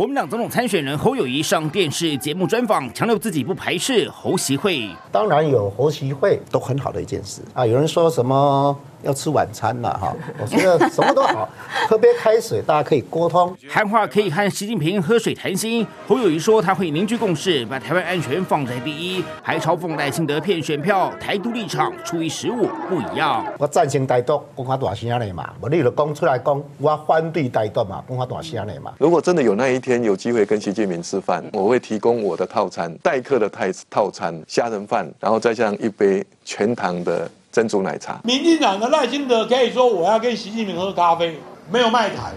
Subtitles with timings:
[0.00, 4.88] 国民党总统参选人侯友谊上电视节目专访，强调自己不排斥侯席会。
[5.12, 7.66] 当然有侯席会都很好的一件事啊。
[7.68, 8.74] 有人说什么？
[9.02, 11.48] 要吃晚餐了哈，我觉得什么都好，
[11.88, 13.56] 喝杯开水，大家可以沟通。
[13.66, 15.86] 喊话可以和习近平喝水谈心。
[16.06, 23.42] 侯友谊说他会凝聚共识，把台湾安全放在第一，还嘲讽赖清德骗选票，台独立场除以十五不一样。
[23.56, 28.92] 我赞成台独，讲话大声的嘛，我你就讲出来讲，我反对台独嘛，讲话大声的嘛。
[28.98, 37.30] 如果真的有那一天天有机会跟习近平吃饭，我会提供我的套餐，待客的套套餐，虾仁饭，然后再加上一杯全糖的。
[37.52, 38.20] 珍珠奶茶。
[38.22, 41.36] 民进党的赖清德可以说我要跟习近平喝咖啡，
[41.68, 42.30] 没有卖台。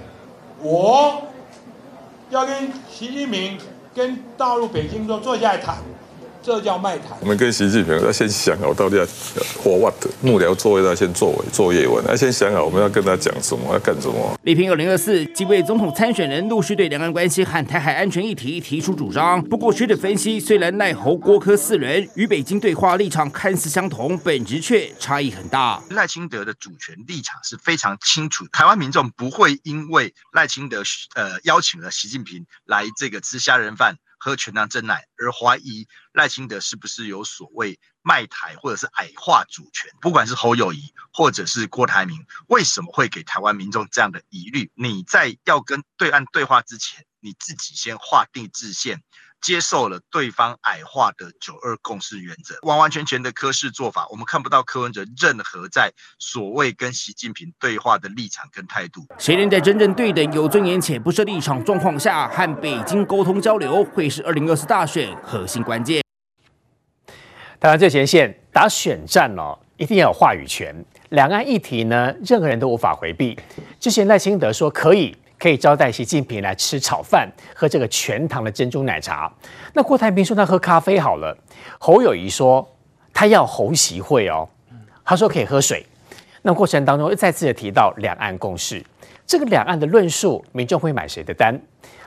[0.59, 1.21] 我
[2.31, 3.55] 要跟习近平、
[3.93, 5.75] 跟大陆北京说坐下来谈。
[6.43, 7.15] 这叫卖台。
[7.21, 14.37] 我们跟习近平要先想好，到底要 for what 幕僚座位要先作为作业完，要先想好我们要跟他讲什么，要干什么。
[14.43, 19.41] 李平二零二四，几位总统参选人陆续对两岸关系和台海安全议题提出主张。
[19.43, 25.81] 不过学者分析，虽然赖侯郭科四人与北京对话立场看似相同，本质却差异很大。
[25.91, 30.83] 赖清德的主权立场是非常清楚，台湾民众不会因为赖清德
[31.15, 33.95] 呃邀请了习近平来这个吃虾仁饭。
[34.23, 39.91] 喝全糖真奶而怀疑赖清德是不是有所谓卖台或者是矮化主权？
[39.99, 44.71] 不管是侯友谊或者是郭台铭，为什么会给台湾民众这样的疑虑？
[44.75, 49.03] 你在要跟对岸对话之前，你自己先划定制限。
[49.43, 59.05] 接受了对方矮化的九二共识原则，完完全全的柯式做法，我们看不到柯文哲任何在所谓跟习近平对话的立场跟态度。
[59.19, 66.01] 谁能在真正对等、有尊严且不设立场状况下和北京沟通交流，会是二零二四大选核心关键。
[67.59, 70.73] 当然，最前线打选战哦，一定要有话语权。
[71.09, 73.37] 两岸议题呢，任何人都无法回避。
[73.77, 75.17] 之前赖清德说可以。
[75.43, 79.29] 可以招待习近平来吃炒饭，喝这个全糖的珍珠奶茶。
[79.73, 81.37] 那郭台铭说他喝咖啡好了。
[81.77, 82.65] 侯友宜说
[83.13, 84.47] 他要侯席会哦，
[85.03, 85.85] 他说可以喝水。
[86.43, 88.81] 那过程当中又再次的提到两岸共识，
[89.27, 91.61] 这个两岸的论述，民众会买谁的单？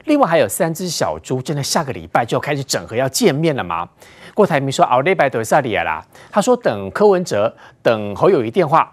[0.06, 3.86] 另外还有三只小猪，真的下个礼拜就要开始整合要见面了吗？
[4.32, 8.90] 郭台铭说奥利拜德萨里亚啦，他说等柯文哲，等侯友宜电话。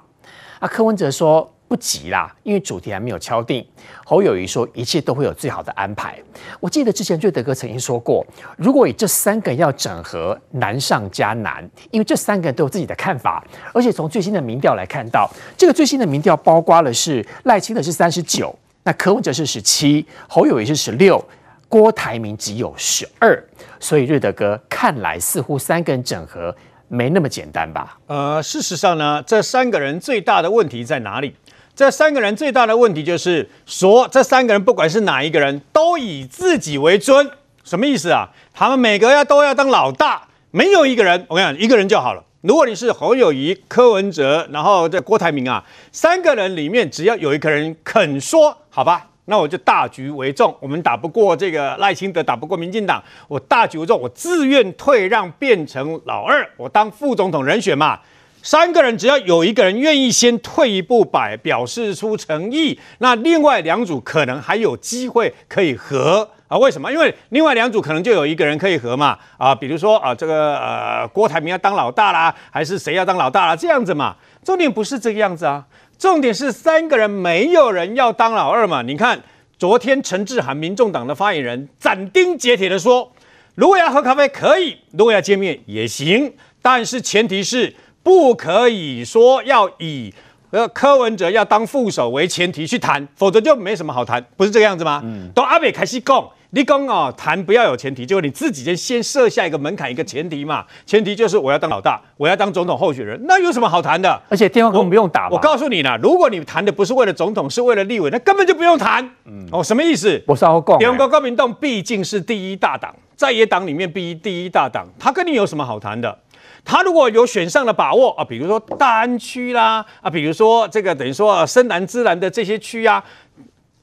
[0.59, 1.49] 啊，柯文哲说。
[1.73, 3.65] 不急啦，因为主题还没有敲定。
[4.05, 6.15] 侯友宜说一切都会有最好的安排。
[6.59, 8.23] 我记得之前瑞德哥曾经说过，
[8.55, 13.43] 如果以这三个人要整合，难上加难，因为这三个人都有自己的看法。
[13.73, 21.27] 而且从最新的民调来看到，这个最新的民调包括了是赖清德是三十九，那柯文哲是十七，侯友宜是十六，
[21.67, 23.43] 郭台铭只有十二。
[23.79, 26.55] 所以瑞德哥看来似乎三个人整合
[26.87, 27.97] 没那么简单吧？
[28.05, 31.35] 呃，事实上呢，这三个人最大的问题在哪里？
[31.75, 37.27] 这三个人最大的问题就是说，这三个人不管是哪一个人都以自己为尊，
[37.63, 38.29] 什么意思啊？
[38.53, 42.23] 他们每个要都要当老大，没有一个人，我跟你讲，一个人就好了。
[42.41, 50.55] 如果你是侯友宜、柯文哲，然后这郭台铭啊，三个人里面只要有一个人肯说，好吧，那我就大局为重。
[50.59, 57.99] 我们打不过这个赖清德，打不过民进党，我大局为重，我自愿退让，变成老二，我当副总统人选嘛。
[58.43, 66.57] 三个人只要有一个人愿意先退一步摆，表示出诚意，那另外两组可能还有机会可以合啊？
[66.57, 66.91] 为什么？
[66.91, 73.55] 因为另外两组可能就有一个人可以合嘛啊，比如说啊，这个呃郭台铭要当老大啦，还是谁要当老大啦？
[73.55, 74.13] 这样子嘛。
[74.43, 75.63] 重点不是这个样子啊，
[75.97, 78.81] 重点是三个人没有人要当老二嘛。
[78.81, 79.17] 你看
[79.57, 83.09] 昨天陈志涵民众党的发言人斩钉截铁的说，
[83.55, 87.73] 如果要喝咖啡可以，如果要见面也行，但是前提是。
[88.03, 90.13] 不可以说要以
[90.51, 95.01] 呃柯文哲要当副手为前提去谈，否则就没什么好谈，不是这个样子吗？
[95.05, 100.65] 嗯，都阿北开始讲，你讲哦，谈不要有前提，就是你自己先先设下一个门槛，一个前提嘛。
[100.85, 104.21] 前提就是我要当老大，我要当总统候选人，那有什么好谈的？
[104.29, 105.35] 而且电话根本不用打我。
[105.35, 109.03] 我告诉你啦，如果你谈的不是为了总统，是为了立委，那根本就不用谈。
[109.25, 110.21] 嗯，哦，什么意思？
[110.27, 110.77] 我稍后讲。
[110.79, 116.15] 中国国民党毕竟是第一大党，在野党里面第一第一大党，他跟你有什么好谈的？
[116.65, 123.03] 他如果有选上的把握啊，比如说大安区啦啊，比如说这个等于说深蓝、知蓝的这些区啊，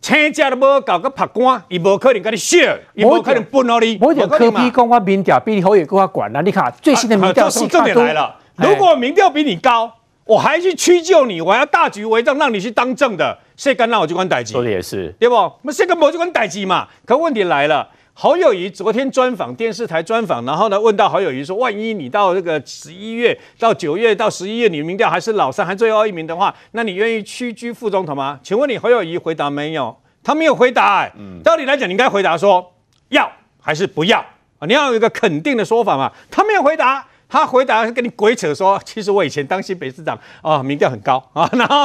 [0.00, 3.98] 亲家都无搞个拍官，伊无可能跟你 share，伊无可能分到你。
[4.00, 8.34] 我讲柯 P 公我民调比你好也够我管了，你看最新的民调是重点来了。
[8.56, 9.92] 如果民调比你高，
[10.24, 14.52] 我还去屈就你，我要大局为重，让你去当政的，谁敢让我去管代志？
[14.52, 15.52] 说的也是，对不？
[15.62, 16.88] 那谁敢我去管代志嘛？
[17.04, 17.86] 可问题来了。
[18.22, 29.96] 侯友谊昨天专访电视台专访，然后呢问到侯友谊说：“万一你到这个十一月到九月到十一月，你民调还是老三，还最后一名的话，那你愿意屈居副总统吗？”请问你侯友谊回答没有？
[30.22, 31.10] 他没有回答、欸。
[31.16, 32.74] 嗯，道理来讲，你应该回答说
[33.08, 33.26] 要
[33.58, 34.18] 还是不要
[34.58, 34.66] 啊？
[34.66, 36.12] 你要有一个肯定的说法嘛。
[36.30, 37.06] 他没有回答。
[37.30, 41.76] 他回答跟你鬼扯说，其实我以前当新北市长啊，民调很高啊，然后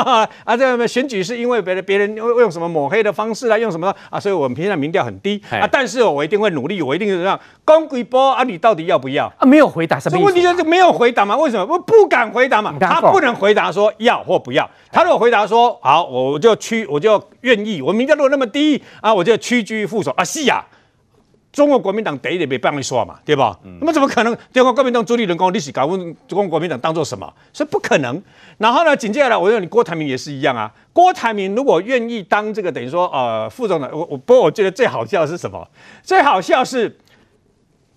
[0.44, 7.40] 啊，这个选举是因为别的别人用用什么抹黑的方式啊用什么啊，所以我们平常民调很低啊，但是我一定会努力，我一定是这样。
[7.64, 9.46] 公鬼波啊，你到底要不要啊？
[9.46, 10.24] 没有回答什么意思？
[10.24, 11.38] 这问题就是没有回答嘛？
[11.38, 11.66] 为什么？
[11.72, 12.74] 我不敢回答嘛？
[12.80, 14.68] 他不能回答说要或不要。
[14.92, 17.82] 他如果回答说好，我就屈，我就愿意。
[17.82, 20.66] 我民调如果那么低啊，我就屈居副手啊，是呀。
[21.56, 23.58] 中国国民党第一点没办法说嘛，对吧？
[23.64, 24.38] 嗯、那么怎么可能？
[24.52, 25.98] 中国国民党朱立伦讲历史搞问
[26.28, 27.34] 中国国民党当做什么？
[27.54, 28.22] 所以不可能。
[28.58, 30.70] 然后呢，紧接下来我认为你郭台铭也是一样啊。
[30.92, 35.66] 郭台铭如果愿意当这个等于说呃副总统，我我不过我觉得最好笑的是什么？
[36.04, 37.00] 最好笑是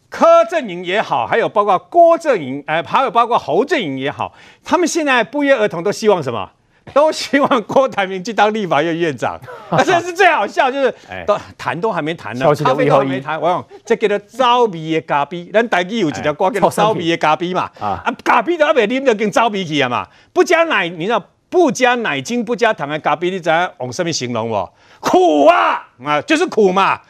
[0.08, 4.32] 柯阵营也好，还有包括郭阵营，哎、呃，还有包括侯阵营也好，
[4.62, 6.52] 他们现在不约而同都希望什么？
[6.94, 9.38] 都希望郭台铭去当立法院院长，
[9.84, 10.94] 这是最好笑，就是
[11.26, 24.68] 都谈都还没谈呢，咖啡都还没谈，我讲这叫做招鼻的咖啡，咱台语有一条歌叫做招鼻的咖啡嘛，啊，咖啡都还没啉就跟招鼻去啊嘛，不加奶，你知道不加奶精不加糖的咖啡，你知道用什么形容不？
[25.00, 27.00] 苦啊，啊，就是苦嘛，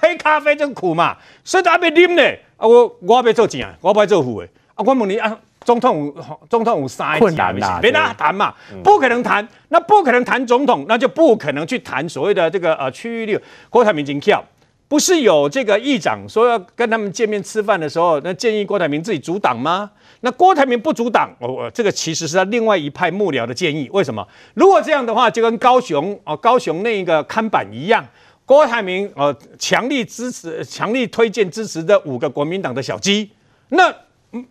[0.00, 2.22] 黑咖啡就是苦嘛，所以都还没啉呢，
[2.56, 5.36] 啊，我我要做正，我不要做副的，啊，我问你啊。
[5.64, 6.14] 总统，
[6.48, 13.42] 总统有三个阶段，没得谈嘛，不可能谈，那不可能谈总统，那就不可能去谈所谓的这个呃区域立委。
[13.70, 14.42] 郭台铭真巧，
[14.88, 19.90] 不是有这个议长说要跟他们见面吃饭的时候，那建议郭台铭自己阻挡吗？
[20.20, 23.88] 那郭台铭不阻挡，我、哦、我这个其实是他另外一派幕僚的建议。
[23.92, 24.26] 为什么？
[24.54, 28.06] 如果这样的话，就跟高雄哦高雄那一个看板一样，
[28.44, 33.30] 郭台铭呃强力支持、强力推荐支持的五个国民党的小鸡，
[33.68, 33.92] 那。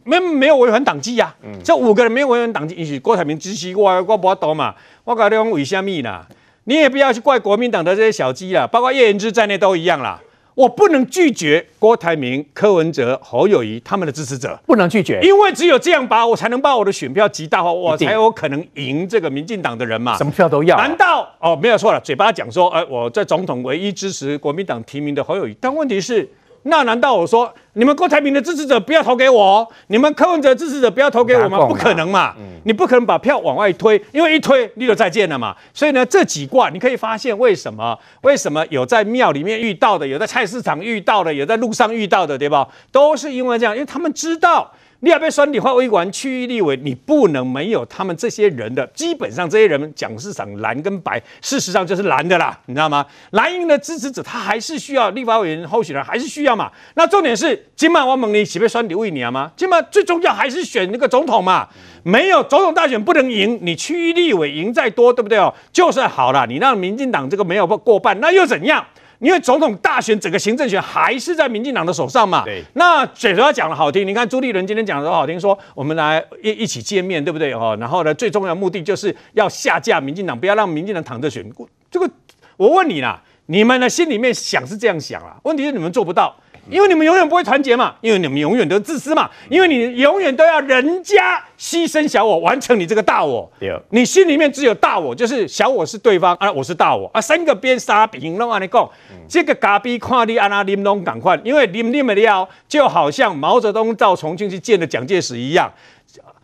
[0.03, 1.33] 没没有违反党纪呀？
[1.43, 4.75] 嗯、这五个人没有违反党纪，是郭台铭支持我，我不懂嘛。
[5.03, 6.23] 我跟你讲为什么呢？
[6.65, 10.21] 你也不要去怪国民党的这些小鸡了，包括叶元之在内都一样啦。
[10.53, 20.15] 我不能拒绝郭台铭、柯文哲、侯友谊他们的支持者，不能拒绝，因为只有这样把我才能把我的选票极大化，我才有可能赢这个民进党的人嘛。
[20.17, 20.85] 什么票都要、啊？
[20.85, 21.99] 难道哦没有错了？
[22.01, 26.29] 嘴巴讲说，哎，我在总统唯一支持国民党提名的侯友谊，但问题是。
[26.63, 31.65] 那难道我说你们郭台铭的支持者不要投给我，你们柯文哲支持者不要投给我吗？
[31.65, 32.35] 不可能嘛，
[32.65, 35.55] 你不可能把票往外推，因为一推你就再见了嘛。
[35.73, 37.97] 所以呢，这几卦你可以发现为什么？
[38.21, 42.67] 为什么有在庙里面遇到的，有在菜市场遇到的，有在路上遇到的，对吧？
[42.91, 44.71] 都是因为这样，因为他们知道。
[45.03, 48.85] 你要被选立法委员区域立委，你不能没有他们这些人的。
[48.93, 53.03] 基本上这些人讲是讲蓝跟白，事实上就是蓝的啦，你知道吗？
[53.31, 56.71] 蓝营的支持者他还是需要立法委员候选人，还是需要嘛。
[56.93, 59.51] 那重点是，今晚我问你，是被选立委你吗？
[59.57, 61.67] 今晚最重要还是选那个总统嘛。
[62.03, 65.51] 没有总统大选不能赢，你区域立委赢再多，对不对哦？
[65.73, 68.85] 就算好了，你让民进党这个没有过半，那又怎样？
[69.21, 72.43] 因为总统大选整个行政权还是在民进党的手上嘛。
[72.43, 72.63] 对。
[72.73, 77.53] 那嘴说讲的好听，你看朱立伦今天讲的都好听，说我们来一一起见面，对不对？
[77.53, 81.45] 哦，然后呢，最重要的目的就是要下架民进党，不要让民进党躺着选。
[81.89, 82.09] 这个
[82.57, 85.37] 我问你啦，你们呢心里面想是这样想啦？
[85.43, 86.35] 问题是你们做不到。
[86.71, 93.51] 因为你们永远不会团结嘛，因为你们永远都自私嘛，因为你永远都要人家牺牲小我完成你这个大我。
[93.59, 98.89] 对，你心里面只有大我，就是小我是对方啊，我是大我啊，三个边沙平弄安尼讲，
[99.27, 105.69] 这个咖逼看你安那啉拢赶快，因为啉啉的料就好像毛泽东到重庆去见了蒋介石一样。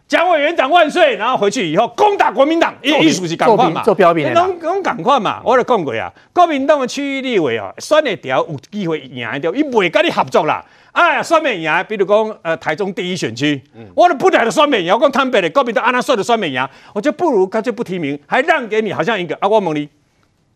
[0.08, 1.18] 蒋委员长万岁！
[1.18, 5.42] 然后回去以后攻打国民党，意意思是赶快嘛，做标兵，拢拢赶快嘛。
[5.44, 10.64] 我就讲过啊，国民党的区域立委啊，选得掉有机会赢掉，伊不会跟你合作啦。
[10.94, 19.90] 哎呀，选没赢，比如讲呃台中第一选区，嗯、我都不来的选没赢，我讲坦白的，国民党安那算的选没赢，我就不如干脆不提名，还让给你，好像一个阿光蒙尼，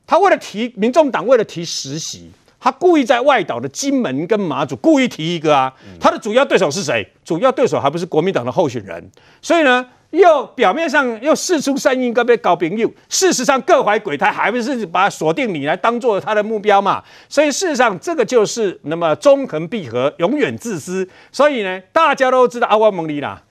[0.08, 2.32] 他为了提民众党为了提实习。
[2.64, 7.06] 他故意在外岛的金门跟马祖故意提一个啊，他的主要对手是谁？
[7.26, 9.10] 主要对手还不是国民党的候选人，
[9.42, 17.04] 所以呢，又表面上又释出善意，跟别搞朋友，事实上各怀鬼胎，还不是把锁定你来当做他的目标嘛？
[17.28, 21.10] 所以事实上，这个就是那么中横闭合，永远自私。
[21.32, 23.42] 所以呢，大家都知道阿万蒙里啦，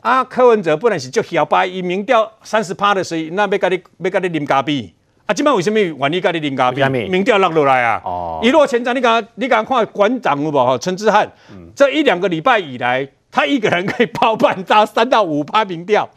[0.00, 4.94] 啊，柯文哲不能是就小白，以民调三十趴的时候，那要跟你要跟你啉咖啡。
[5.30, 7.08] 啊，今摆为什么愿意跟你啉咖啡？
[7.08, 8.02] 民调落落来啊！
[8.04, 10.52] 哦，一落千丈，你敢你敢看馆长有无？
[10.52, 16.10] 哈，陈之汉，嗯、这一两个礼拜以来，他一个人可以包办到三到五趴民调。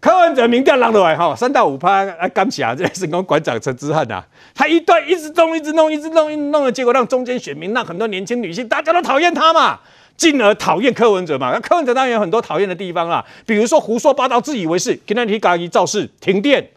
[0.00, 9.78] 柯文哲民调落落来哈，三到五趴啊，感谢啊，这是讲馆长陈之汉啊，他一段一直弄，一直弄，一直弄，一直弄的结果让中间选民，让很多年轻女性，大家都讨厌他嘛，
[10.16, 11.52] 进而讨厌柯文哲嘛。
[11.52, 16.70] 那柯文哲当然有很多讨厌的地方啦，比如说胡说八道、自以为是，跟他提咖一造势、停电、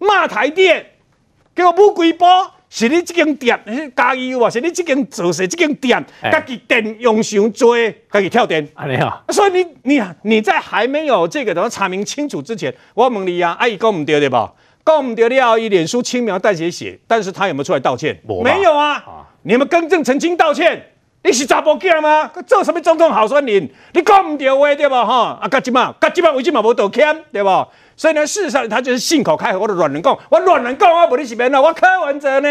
[0.00, 0.84] 骂台电。
[1.58, 3.60] 给我不归波，是你即间店
[3.96, 7.76] 加油啊，是你即间做事即间店，家己电用上多，
[8.12, 8.64] 家己跳电。
[8.74, 9.24] 啊，你好。
[9.30, 14.52] 所以你你你在还没有这个怎么查明清楚之前，我问你啊，阿姨讲唔对对吧？
[14.86, 18.16] 讲唔对了，以脸书轻描淡写写，但是他有没有出来道歉？
[18.44, 18.92] 没有啊。
[18.92, 20.92] 啊你们更正澄清道歉。
[21.24, 22.30] 你是查甫囝吗？
[22.46, 23.68] 做什么总统候选人？
[23.92, 25.04] 你讲唔对话对吧？
[25.04, 27.66] 哈，啊，噶吉嘛，噶吉嘛，为什嘛无道歉对吧？
[27.98, 31.60] 所以呢，事实上他就是信口开河，我的软人讲，我软人讲，我不你是边啊？
[31.60, 32.48] 我柯文哲呢？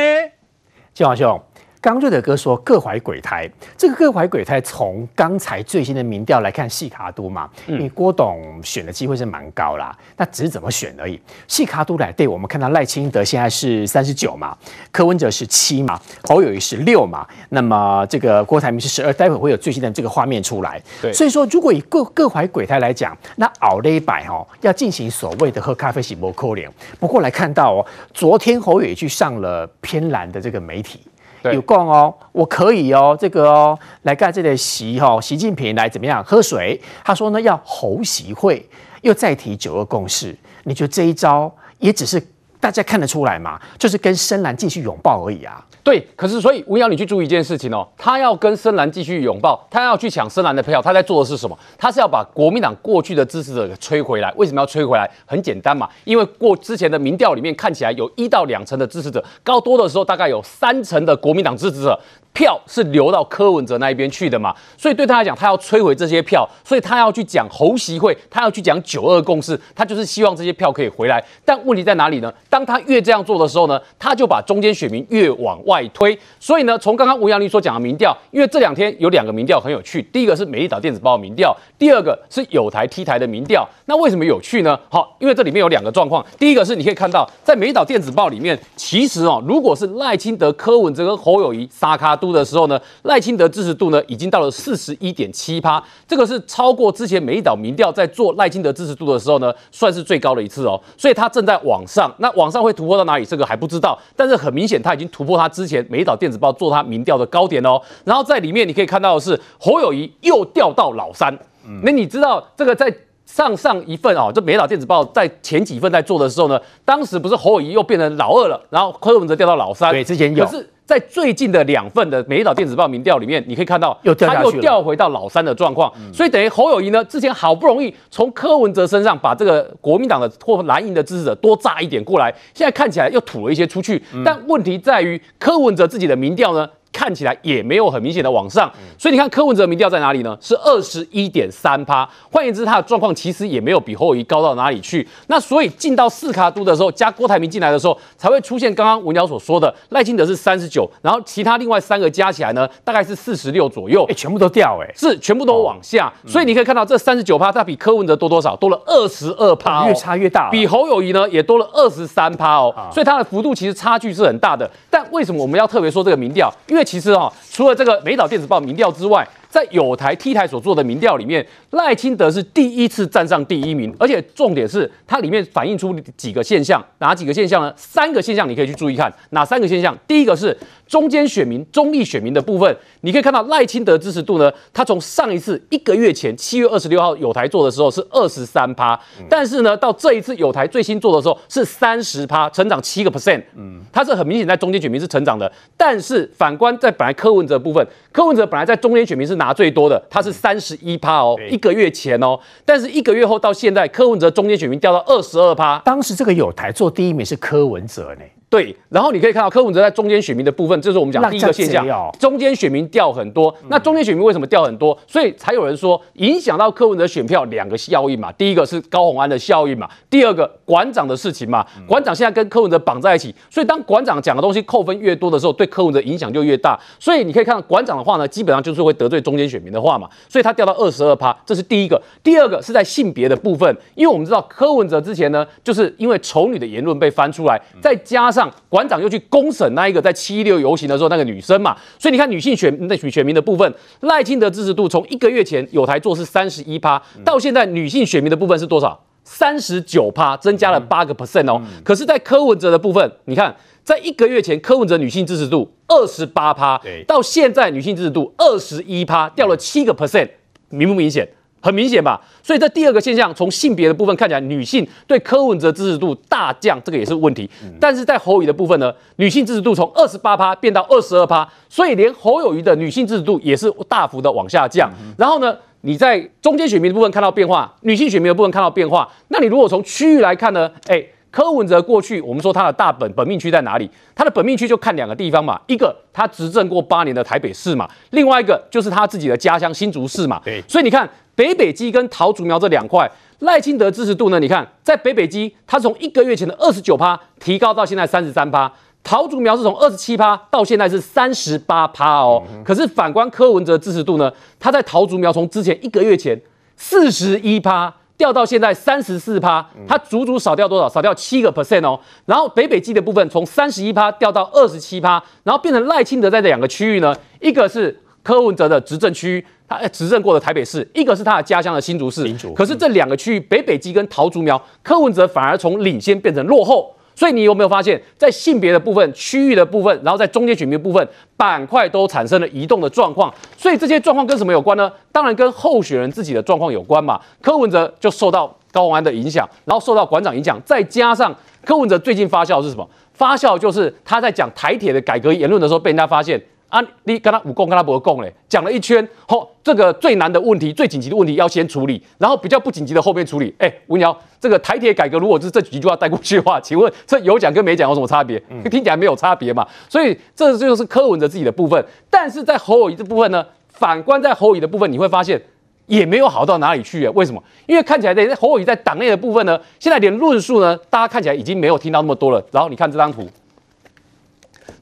[0.94, 1.42] 金华兄。
[1.80, 11.20] 刚瑞德哥说各怀鬼胎，这个各怀鬼胎从刚才最新的民调来看，细卡都嘛，因为郭董选的机会是蛮高啦，那只是怎么选而已。
[11.48, 14.58] 细卡都来对，我们看到赖清德现在是三十九嘛，
[14.92, 20.82] 柯文哲是七嘛，侯友谊是六嘛，那么这个郭台铭是十二，待会会有最新的这个画面出来。
[21.02, 26.70] 对，所以说如果以各各怀鬼胎来讲，那熬了一百哦，要进行所谓的喝咖啡洗摩扣脸。
[27.00, 31.02] 不过来看到哦，昨天侯友宜去上了偏蓝的这个媒体。
[31.44, 36.80] 有共哦，我可以哦，这个哦，来干这个席哈，习近平来怎么样喝水？
[37.04, 38.68] 他说呢，要侯习会，
[39.02, 40.36] 又再提九二共识。
[40.64, 42.22] 你觉得这一招也只是
[42.60, 43.60] 大家看得出来嘛？
[43.78, 45.64] 就是跟深蓝继续拥抱而已啊。
[45.84, 51.58] 对，可是所以吴瑶，你去注意一件事情哦，他要跟深蓝继续拥抱，他要去抢深蓝的票，他在做的是什么？
[51.78, 54.34] 他是要把国民党过去的支持者给吹回来。
[54.36, 55.10] 为什么要吹回来？
[55.26, 61.98] 很简单嘛，因为过之前的民调里面看起来有一到两成的支持者，高多的时候大概有三成的国民党支持者。
[62.34, 71.24] 票是流到柯文哲那一边去的嘛，所以对他来讲，他要摧毁这些票，所以他要去讲侯席会，他要去讲九二共识，他就是希望这些票可以回来。
[71.44, 72.32] 但问题在哪里呢？
[72.50, 76.18] 当他越这样做的时候呢，他就把中间选民越往外推。
[76.40, 83.68] 所以呢，从刚刚吴阳立所讲的民调，因为这两天有两个民调很有趣，第一个是美丽岛电子报民调，第二个是有台 T 台的民调。
[83.86, 84.78] 那为什么有趣呢？
[84.90, 100.82] 好，因为这里面有两个状况，第一个是你可以看到，在美丽岛电子报里面，其实哦，如果是赖清德、柯文哲跟侯友谊沙卡都的时候呢，赖清德支持度呢已经到了四十一点七趴，这个是超过之前美丽岛民调在做赖清德支持度的时候呢，算是最高的一次哦。
[100.98, 103.26] 所以他正在往上，那往上会突破到哪里？
[103.26, 103.98] 这个还不知道。
[104.16, 107.80] 但是很明显，他已经突破他之前美丽岛电子报做他民调的高点哦。
[108.04, 111.34] 然后在里面你可以看到的是侯友谊又掉到老三。
[111.66, 112.92] 嗯，那你知道这个在
[113.26, 119.92] 上上一份哦，这美丽岛电子报在前几份在做的时候呢，当时不是侯友谊又变成老二了，然后柯文哲掉到老三。
[119.92, 120.46] 对，之前有。
[120.46, 136.70] 可是在最近的两份的《美丽岛电子报》民调里面，你可以看到，他又掉回到老三的状况，所以等于侯友谊呢，之前好不容易从柯文哲身上把这个国民党的或蓝营的支持者多炸一点过来，现在看起来又吐了一些出去，但问题在于柯文哲自己的民调呢？
[136.98, 140.36] 看起来也没有很明显的往上，所以你看柯文哲民调在哪里呢？
[140.42, 142.10] 是二十一点三趴。
[142.32, 145.08] 换言之，他的状况其实也没有比侯友宜高到哪里去。
[145.28, 154.04] 那所以进到四卡都的时候，加郭台铭进来的时候，才会出现刚刚文鸟所说的赖清德是三十九，然后其他另外三个加起来呢，大概是四十六左右。
[154.10, 156.12] 哎，全部都掉哎，是全部都往下。
[156.26, 158.56] 所以你可以看到这三十九趴，它比柯文哲多多少？
[158.56, 160.50] 多了二十二趴，越差越大。
[160.50, 162.74] 比侯友谊呢也多了二十三趴哦。
[162.92, 164.68] 所以它的幅度其实差距是很大的。
[164.90, 166.52] 但为什么我们要特别说这个民调？
[166.68, 177.74] 因为其实哈，除了这个美岛电子报民调之外，在友台 T 台所做的民调里面，赖清德是第一次站上第一名，而且重点是它里面反映出几个现象，哪几个现象呢？
[177.76, 179.98] 三个现象你可以去注意看，哪三个现象？
[180.08, 180.56] 第一个是
[180.88, 189.00] 中间选民、中立选民的部分，你可以看到赖清德支持度呢，他从上一次一个月前七月二十六号友台做的时候是二十三趴，
[189.30, 205.80] 但是呢，到这一次友台最新做的时候是三十趴，成长七个 percent，嗯，它是很明显在中间选民是成长的，但是反观在本来柯文哲部分，柯文哲本来在中间选民是拿最多的，他是三十一趴哦，一个月前哦，但是一个月后到现在，柯文哲中间选民掉到二十二趴。
[205.86, 208.22] 当时这个有台做第一名是柯文哲呢。
[208.50, 211.86] 对，然后你可以看到柯文哲在中间选民的部分，这是我们讲的第一个现象，
[212.18, 213.54] 中间选民掉很多。
[213.68, 214.98] 那中间选民为什么掉很多？
[215.06, 218.32] 所以才有人说影响到柯文哲选票两个效应嘛。
[218.32, 221.66] 第一个是高虹安的效应嘛，第二个馆长的事情嘛。
[221.86, 226.80] 馆长现在跟柯文哲绑在一起，所以当馆长讲的东西扣分越多的时候，对柯文哲影响就越大。
[227.00, 230.08] 所以你可以看到馆长的话呢，基本上就是会得罪中间选民的话嘛。
[230.30, 232.02] 所以他掉到二十二趴，这是第一个。
[232.24, 238.37] 第二个是在性别的部分，因为我们知道柯文哲之前呢，就是因为丑女的言论被翻出来，再加上
[238.70, 239.18] 馆长又去。
[239.30, 249.00] 公审那一个在七一六游行的时候那个女生嘛，所以你看女性选那选选民的部分，赖清德支持度从一个月前有台做是三十一趴，到现在女性选民的部分是多少？
[249.24, 251.62] 三十九趴，增加了八个 percent 哦。
[251.84, 253.54] 可是，在柯文哲的部分，你看，
[253.84, 260.30] 在一个月前柯文哲女性支持度二十八趴，到现在女性支持度二十一趴，掉了七个 percent，
[260.70, 261.28] 明不明显？
[261.60, 262.22] 很明显吧？
[262.44, 267.50] 所以这第二个现象，从性别的部分看起来，女性对柯文哲支持度大降，这个也是问题。
[267.80, 274.90] 但是在侯友宜的部分呢，女性支持度从二十八趴变到二十二趴，所以连侯友谊的女性支持度也是大幅的往下降。
[275.18, 280.72] 然后呢，你在中间选民的部分看到变化，女性选民的部分看到变化，那你如果从区域来看呢？
[280.88, 281.04] 哎。
[281.38, 283.88] 柯文哲过去，我们说他的大本本命区在哪里？
[284.16, 290.42] 他的本命区就看两个地方嘛，一个他执政过八年的台北市嘛，另外一个就是他自己的家乡新竹市嘛。
[290.44, 293.08] 对，所以你看北北基跟桃竹苗这两块，
[293.42, 294.40] 赖清德支持度呢？
[294.40, 302.42] 你看在北北基，他从一个月前的二十九趴提高到现在三十三趴，桃竹苗是从二十七趴到现在是三十八趴哦。
[302.52, 304.34] 嗯、可是反观柯文哲支持度呢？
[304.60, 306.42] 他在桃竹苗从之前一个月前
[306.76, 307.94] 四十一趴。
[308.18, 310.90] 掉到现在三十四趴，它足足少掉多少？
[310.90, 312.00] 少掉七个 percent 哦。
[312.26, 322.28] 然后北北基的部分从三十一趴掉到二十七趴，然后变成赖清德在这两个区域呢，一个是柯文哲的执政区，他执政过的台北市，一个是他的家乡的新竹市。
[322.56, 326.94] 可是这两个区域北北基跟桃竹苗，柯文哲反而从领先变成落后。
[327.18, 333.34] 所以你有没有发现，在性别的部分、区域的部分，然后在中间选民部分，板块都产生了移动的状况？
[333.58, 334.92] 所以这些状况跟什么有关呢？
[335.12, 337.20] 当然跟候选人自己的状况有关嘛。
[337.42, 342.88] 柯文哲就受到高宏安的影响，然后受到馆长影响，再加上柯文哲最近发酵是什么？
[343.14, 346.40] 发酵就是他在讲台铁的改革言论的时候，被人家发现。
[346.70, 353.56] 啊，你跟他武功跟他不共嘞，讲了一圈，吼、哦，这个最难的问题、最紧急的问题要先处理，然后比较不紧急的后面处理。
[353.58, 358.38] 哎，文尧，这个台铁改革如果是这几句话带过去的话，请问这有讲跟没讲有什么差别？
[358.50, 359.66] 嗯、听起来没有差别嘛。
[359.88, 361.82] 所以这就是柯文哲自己的部分。
[362.10, 365.42] 但是在侯友宜这部分呢，反观在侯友宜的部分，你会发现
[365.86, 367.12] 也没有好到哪里去啊。
[367.16, 367.42] 为什么？
[367.66, 372.46] 因为看起来在侯友宜在党内的部分呢，现在连论述呢，大家看起来已经没有听到那么多了。
[372.52, 373.26] 然后你看这张图，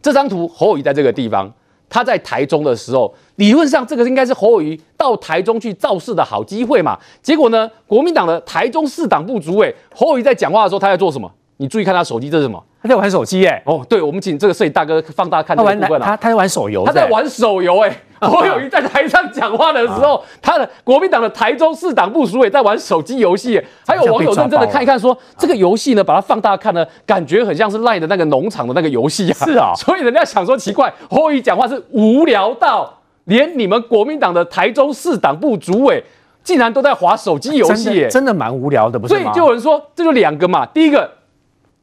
[0.02, 1.54] 这张图侯友宜在这个地方。
[1.90, 6.98] 他在台中的时候，理论上这个应该是侯友宜到台中去造势的好机会嘛。
[7.22, 11.32] 结果呢，国民党的台中市党部主委侯友宜在讲话的时候，他在做什么？
[11.58, 12.62] 你注意看他手机，这是什么？
[12.86, 13.60] 他在玩手机耶。
[13.66, 16.06] 哦，对，我们请这个摄影大哥放大看这个部分啊。
[16.06, 17.92] 他他在玩手游，他在玩手游哎。
[18.22, 29.46] 侯友谊在台上讲话的时候， 他的国民党的台中市党部主委在玩手机游戏，还有网友认真的看一看，说这个游戏呢，把它放大看呢，感觉很像是赖的那个农场的那个游戏啊。
[29.46, 32.92] 是啊， 所以人家想说奇怪，侯友谊讲话是无聊到
[33.26, 36.02] 连你们国民党的台中市党部主委
[36.42, 39.22] 竟然都在划手机游戏，真的蛮无聊的，不是吗？
[39.22, 41.12] 所以就有人说，这就两个嘛，第一个。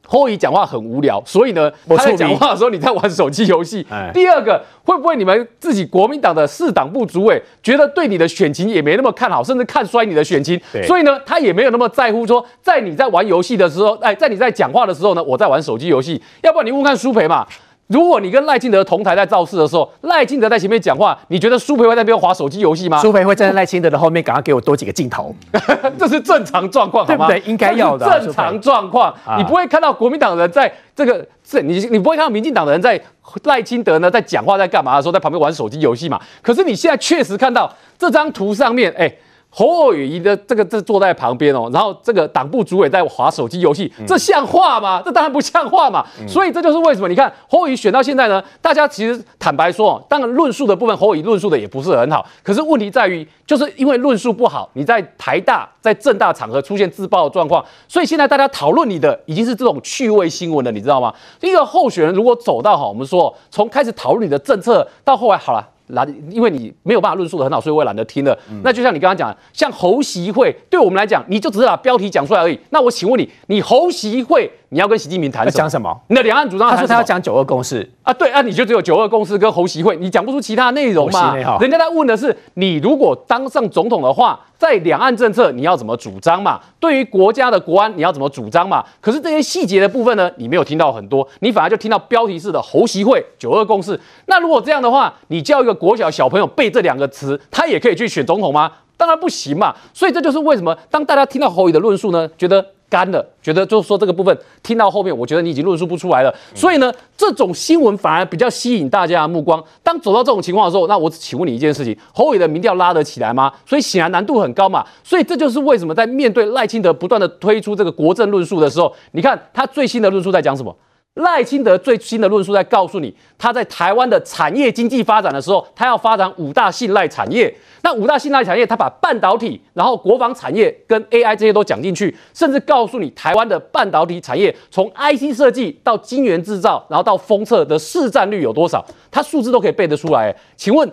[0.05, 3.85] 侯友宜讲话很无聊，所以呢，他在讲话的时候你在玩手机游戏。
[4.13, 10.59] 第二个，会不会你们自己国民党的市党部主委觉得对你的选情也没那么看好，甚至看衰你的选情？
[10.85, 16.21] 所以呢，他也没有那么在乎说，在你在玩游戏的时候，哎，在你在讲话的时候呢，我在玩手机游戏。
[16.41, 17.47] 要不然你问看舒培嘛。
[17.87, 22.99] 如果你跟赖清德同台在造势的时候，赖清德在前面讲话，你觉得舒培会在那边划手机游戏吗？
[22.99, 25.35] 舒培会站在赖清德的后面，赶快给我多几个镜头，
[25.99, 27.27] 这是正常状况，好吗？
[27.27, 29.13] 对，应该要的正常状况。
[29.37, 32.99] 你不会看到国民党人在这个，是你你不会看到民进党的人在
[33.43, 36.19] 赖清德呢在讲话在干嘛的时候，在旁边玩手机游戏嘛？
[36.41, 39.13] 可是你现在确实看到这张图上面，哎。
[39.53, 45.01] 侯友宜的这个这坐在旁边哦，然后这个党部主委在划手机游戏，这像话吗？
[45.05, 46.03] 这当然不像话嘛。
[46.27, 61.13] 所以这就是为什么你看侯友宜选到现在呢，大家其实坦白说，当然论述的部分侯友宜论述的也不是很好，可是问题在于，就是因为论述不好，你在台大在政大场合出现自爆的状况，所以现在大家讨论你的已经是这种趣味新闻了，你知道吗？
[61.41, 65.69] 一个候选人如果走到好，我们说从开始讨论你的政策到后来好了。
[65.87, 68.37] 懒，因为你没有办法论述的很好，所以我也懒得听了。
[68.49, 72.59] 嗯、那就像你刚刚讲，像侯习会，对我们来讲，你就只是把标题讲出来而已。
[72.69, 75.47] 那我请问你，你侯习会，你要跟习近平谈？
[75.51, 75.95] 讲什么？
[76.07, 76.67] 你的两岸主张？
[76.71, 81.35] 他说他要讲九二共识啊，对啊，你就只有九二共识跟侯席会，你讲不出其他内容嘛？
[81.59, 84.39] 人家在问的是，你如果当上总统的话。
[84.55, 86.57] 在两岸政策你要怎么主张嘛？
[86.79, 88.81] 对于国家的国安你要怎么主张嘛？
[89.01, 93.99] 可是这些细节的部分呢，你没有听到很多，你反而就听到标题式的侯席会九二共识。
[94.27, 98.71] 那如果这样的话，你叫一个国小小朋友背这两个词，他也可以去选总统吗？
[98.95, 99.75] 当然不行嘛。
[99.93, 102.65] 所以这就是为什么当大家听到侯友的论述呢，觉得。
[102.93, 106.31] 干了，觉得就是说这个部分听到后面，我觉得你已经论述不出来了。
[106.53, 109.63] 所以呢，这种新闻反而比较吸引大家的目光。
[109.81, 113.51] 当走到这种情况的时候，那我请问你一件事情：侯伟的民调拉得起来吗？
[113.65, 114.85] 所以显然难度很高嘛。
[115.03, 120.75] 所以这就是为什么在面对赖清德不断的推出这个国政论述的时候，你看他最新的论述在讲什么？
[121.15, 127.53] 赖清德最新的论述在告诉你，他在台湾的产业经济发展的时候，他要发展五大信赖产业。
[127.83, 140.35] 那五大信赖产业，他把半导体、然后国防产业跟 AI 这些都讲进去，甚至告诉你台湾的半导体产业从 IC 设计到晶圆制造，然后到封测的市占率有多少，他数字都可以背得出来。
[140.55, 140.91] 请问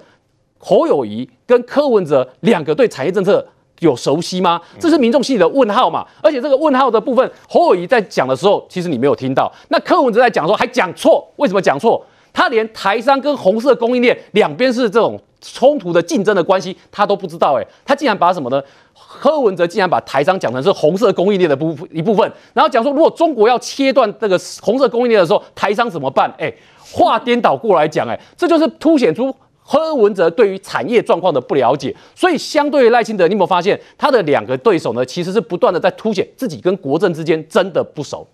[0.59, 3.47] 侯友宜跟柯文哲两个对产业政策
[3.81, 4.61] 有熟悉吗？
[4.79, 6.07] 这是民众心里的问号嘛。
[6.23, 9.53] 而且这个问号的部分，侯友谊在讲的时候，其实你没有听到。
[9.69, 12.03] 那柯文哲在讲的时候还讲错，为什么讲错？
[12.33, 17.55] 他连台商跟红色供应链两边是这种冲突的竞争的关系，他都不知道。
[17.55, 18.63] 诶，他竟然把什么呢？
[18.95, 26.33] 柯文哲竟然把台商讲成是红色供应链的部一部分，然后讲说，如果中国要切断这个红色供应链的时候，台商怎么办？
[26.39, 29.35] 诶，话颠倒过来讲，诶，这就是凸显出
[29.67, 31.95] 柯文哲对于产业状况的不了解。
[32.15, 35.05] 所以，相对于赖清德，你有没有发现他的两个对手呢？
[35.05, 38.27] 其实是不断的在凸显自己跟国政之间真的不熟。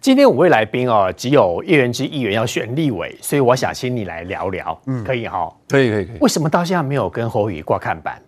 [0.00, 6.16] 今天五位来宾哦，只有叶元之议员要选立委，所以我想请你来聊聊，嗯，可以哈、哦，可以可以可以。
[6.20, 8.22] 为什么到现在没有跟侯友宜挂看板？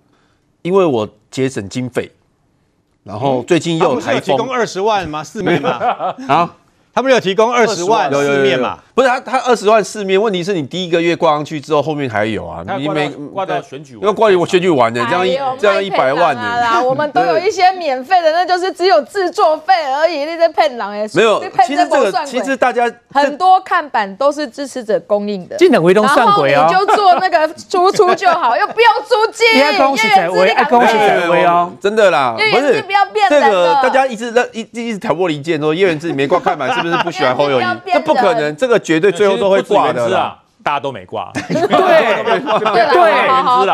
[0.63, 2.11] 因为我节省经费，
[3.05, 5.23] 然后最近又有台风，提供二十万吗？
[5.23, 5.71] 四面吗？
[6.29, 6.57] 啊。
[7.01, 8.77] 他们有提供二十万四面嘛？
[8.95, 10.21] 不是他，他二十万四面。
[10.21, 12.63] 问题是你第一个月挂上去之后，后面还有啊。
[12.77, 16.83] 你没挂到选举，要挂我选举完的，这样一这样一百万的啦。
[16.83, 20.27] 我们都有一些免费的，那就是只有制作费而已。
[20.27, 21.43] 那些骗人也没有。
[21.67, 26.69] 其实这个其实大家很多看板都是支持者供应的，进等回东算鬼啊。
[26.69, 29.47] 你就做那个输出就好，又不用租金。
[29.55, 31.73] 别恭喜在位，恭喜在位哦。
[31.81, 37.65] 真的啦，不是不要变这个，大家一直在一一直挑拨离间，说叶元志没挂看板，是不是不喜欢侯友谊？
[37.93, 40.39] 这不可能，这个绝对最后都会挂的啦。
[40.63, 42.41] 大家都没挂，对 对对，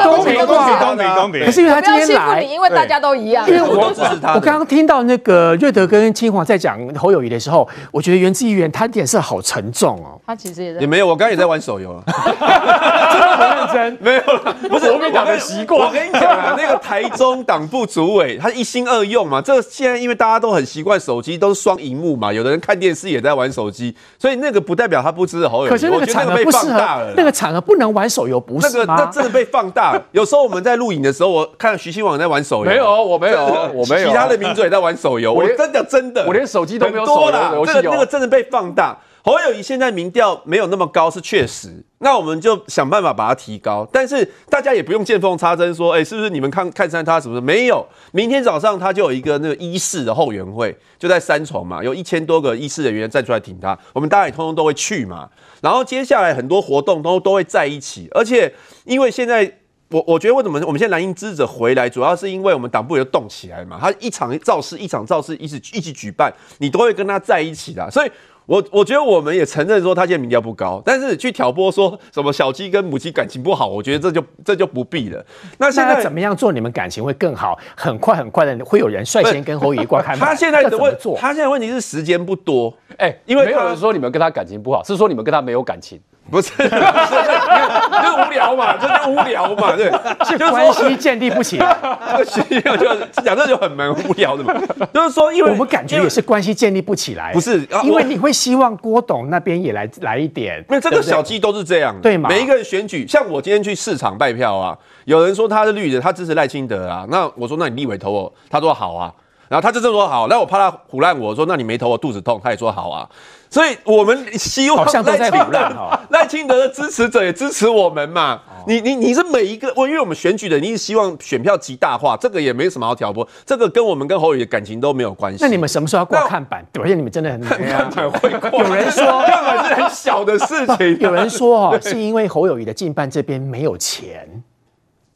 [0.04, 1.44] 都没挂，都没都没。
[1.44, 3.44] 可是因为他今天来，因为大家都一样。
[3.48, 3.92] 因为我
[4.34, 10.20] 我刚刚听到那个瑞德跟清华在讲侯友谊的时候，我觉得元之议员他脸色好沉重哦。
[10.26, 12.00] 他其实也在也没有，我刚刚也在玩手游。
[12.06, 15.80] 真的很认真，没有了，不是国民党的习惯。
[15.80, 25.70] 我跟你讲啊，那个台中党部主委他一心二用嘛，这个现在因为大家都很习惯手机都是双萤幕嘛，有的人看电视也在玩手机，所以那个不代表他不支持侯友谊。
[25.70, 26.75] 可是那个场合不适合。
[27.16, 28.94] 那个场合不能玩手游，不是吗？
[28.96, 30.02] 那个那真的被放大了。
[30.12, 32.70] 有时候我们在录影的时候，我看徐新网在玩手游。
[32.70, 34.08] 没有，我没有，我没有。
[34.10, 35.32] 其他的名嘴也在玩手游。
[35.32, 37.04] 我真的真的，我连手机都没有。
[37.04, 38.96] 多了，这个那个真的被放大。
[39.26, 43.84] 侯友宜现在民调没有那么高是确实，那我们就想办法把它提高。
[43.92, 47.40] 但是大家也不用见缝插针说，哎，是不是你们看看上他什么的？
[47.40, 55.28] 没有，明天早上他就有一个那个医事的后援会，就在三重嘛，有一千多个医事人员站出来挺他，我们大家也通通都会去嘛。
[55.60, 59.52] 然后接下来很多活动都都会在一起，而且因为现在
[59.90, 68.10] 我我觉得为什么我们现在蓝营支持者回来，主要是因为我们党部也动起来嘛，他一场造势一场造势一起一起举办，你都会跟他在一起的，所以。
[68.46, 75.24] 我我觉得我们也承认说他现在民调不高，但是去挑拨说什么小鸡跟母鸡感情不好，我觉得这就这就不必了。
[75.58, 77.58] 那现在怎么样做你们感情会更好？
[77.76, 80.28] 很快很快的会有人率先跟侯友谊挂看板。
[80.28, 82.72] 他现在的问，他现在问题是时间不多。
[82.98, 86.00] 哎、欸，因为没有人说你们跟他感情不好，是说你们跟他没有感情。
[86.30, 89.90] 不是， 就是无聊嘛，就是无聊嘛，对，
[90.24, 91.76] 是关系建立不起来，
[92.10, 92.86] 这个需要就
[93.22, 94.52] 讲这就很蛮无聊的嘛。
[94.92, 100.58] 就是说，因为我们感觉也是关系建立不起来，不是，因为你会希望郭董那边也来来一点。
[100.68, 102.28] 因为这个小鸡都是这样，对嘛？
[102.28, 109.12] 每一个人选举，像我今天去市场拜票啊，有人说他是绿的，他支持赖清德啊，那我说那你立委投我，他说好啊，
[109.48, 113.08] 然后他就这么说好，那我怕他唬烂我说那你没投我肚子痛，他也说好啊。
[113.48, 118.40] 所以我们希望赖清德赖清德的支持者也支持我们嘛。
[118.66, 125.38] 你你你是每一个，我因为我们选举的，你是希望选票极大化，这个也没什么好挑拨，这个跟我们跟侯友宜的感情都没有关系。
[125.40, 126.66] 那你们什么时候要挂看板？
[126.72, 128.50] 对，而且你们真的很 看板会挂。
[128.50, 130.98] 有人说 看板是很小的事情。
[131.00, 134.28] 有人说哦，是因为侯友宜的竞办这边没有钱。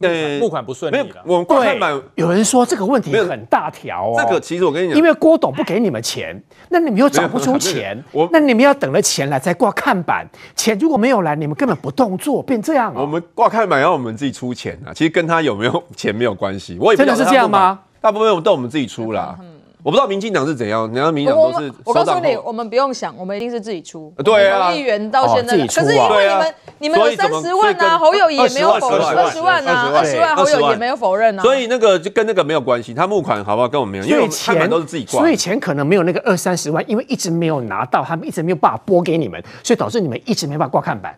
[0.01, 1.23] 对，募款不顺利了。
[1.27, 4.15] 我们挂看板，有人说这个问题很大条哦。
[4.17, 10.27] 这个其实我跟你讲，因为郭董不给你们钱，那你们又找不出钱， 那你们要等了钱来再挂看板。
[10.57, 12.95] 钱如果没有来，你们根本不动作，变这样。
[12.95, 16.79] 我们挂看板要我们自己出钱啊，其实跟他有没有钱没有关系。
[16.81, 17.81] 我也真的是这样吗？
[18.01, 19.39] 大部分都我们自己出啦。
[19.83, 21.73] 我不知道民进党是怎样，你要民进党都是。
[21.85, 24.13] 我告诉你，我们不用想，我们一定是自己出。
[24.23, 31.43] 对啊，议员到现在，可是因为你们你们有三十万啊，侯友也没有否认二十万啊，二十万侯友也没有否认啊。
[31.43, 35.21] 所以那个就跟那个没有关系，他募款好不好跟我们没有，因为钱都是自己挂。
[35.21, 41.17] 所以钱可能没有那个二三十万，因为一直没有拿到，他们一直没有办法拨给你们，所以导致你们一直没办法挂看板。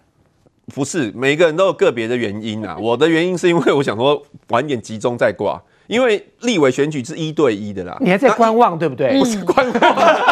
[0.73, 2.77] 不是，每个人都有个别的原因啊。
[2.81, 5.61] 我的原因是因为我想说晚点集中再挂。
[5.93, 9.19] 因为立委选举是一对一的啦，你还在观望对不对？
[9.19, 10.32] 不是观望，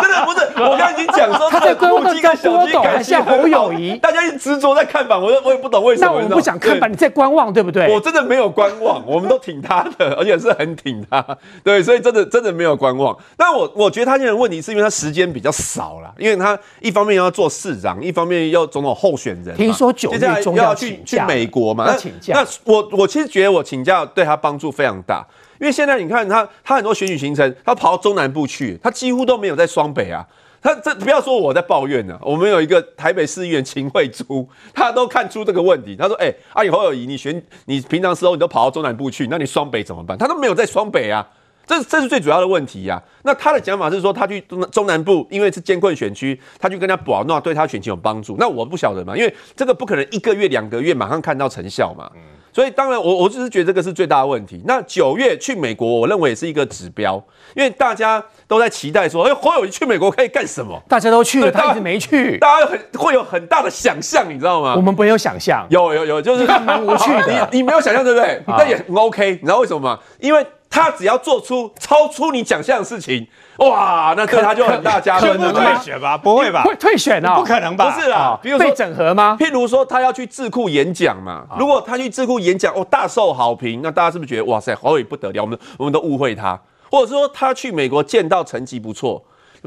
[0.00, 3.96] 真的不是， 我刚刚已经讲说，他在观望叫郭董还是侯友谊？
[4.02, 6.06] 大家一直执着在看板，我我也不懂为什么。
[6.06, 7.92] 那我们不想看板，你在观望，对不对？
[7.92, 11.24] 我真的没有观望，我们都挺他的，而且是很挺他。
[11.64, 13.16] 对，所以真的真的没有观望。
[13.36, 19.56] 但我我觉得他现在的问题是因为他时间比较少了，因为他一方面要做市长，一方面要总统候选人。
[19.56, 21.84] 听说九月中要去去美国嘛？
[21.86, 22.34] 那请假。
[22.34, 25.24] 那我我其实觉得我请假对他帮助非常大。
[25.62, 30.26] 因为现在你看他，他很多选举行程，他跑到中南部去，他几乎都没有在双北啊。
[30.60, 35.94] 他这不要说我在抱怨呢、啊，我们有一个台北市议员秦慧珠，他都看出这个问题。
[35.94, 40.18] 他说：“哎、阿、啊、侯友宜，你选你平常时候你都跑到中南部去，那你双北怎么办？
[40.18, 41.24] 他都没有在双北啊，
[41.64, 43.22] 这这是最主要的问题呀、啊。
[43.22, 48.34] 那他的讲法是说，他去中中南部，因为是艰困选区，他去跟他保，那对他选情有帮助。
[48.36, 52.10] 那我不晓得嘛，因为这个不可能一个月两个月马上看到成效嘛。”
[52.52, 54.60] 所以当然我，我我只是觉得这个是最大的问题。
[54.66, 57.22] 那九月去美国，我认为也是一个指标，
[57.56, 60.78] 因为大家都在期待说，哎，侯友宜去美国可以干什么？
[60.88, 64.74] 大家都去了，他一直没去，大家很会有很大的想象，你知道吗？
[64.76, 67.48] 我们没有想象，有有有，就是他蛮无趣的。
[67.50, 68.42] 你你没有想象，对不对？
[68.46, 69.30] 那也很 OK。
[69.32, 69.98] 你知道为什么吗？
[70.20, 73.26] 因为他只要做出超出你想象的事情。
[73.58, 75.30] 哇，那对他就很大加分。
[75.30, 76.16] 可能退选吧？
[76.18, 76.62] 不会吧？
[76.64, 77.34] 会退选啊？
[77.36, 77.90] 不可能吧？
[77.90, 79.36] 不是啦，比如说被整合吗？
[79.38, 85.42] 譬如说他要去智库演讲嘛，如果他去智库演讲，哦，大受好评，那大家是不是觉得哇塞，华为不得了？
[85.42, 86.58] 我们我们都误会他，
[86.90, 89.22] 或者说他去美国见到成绩不错，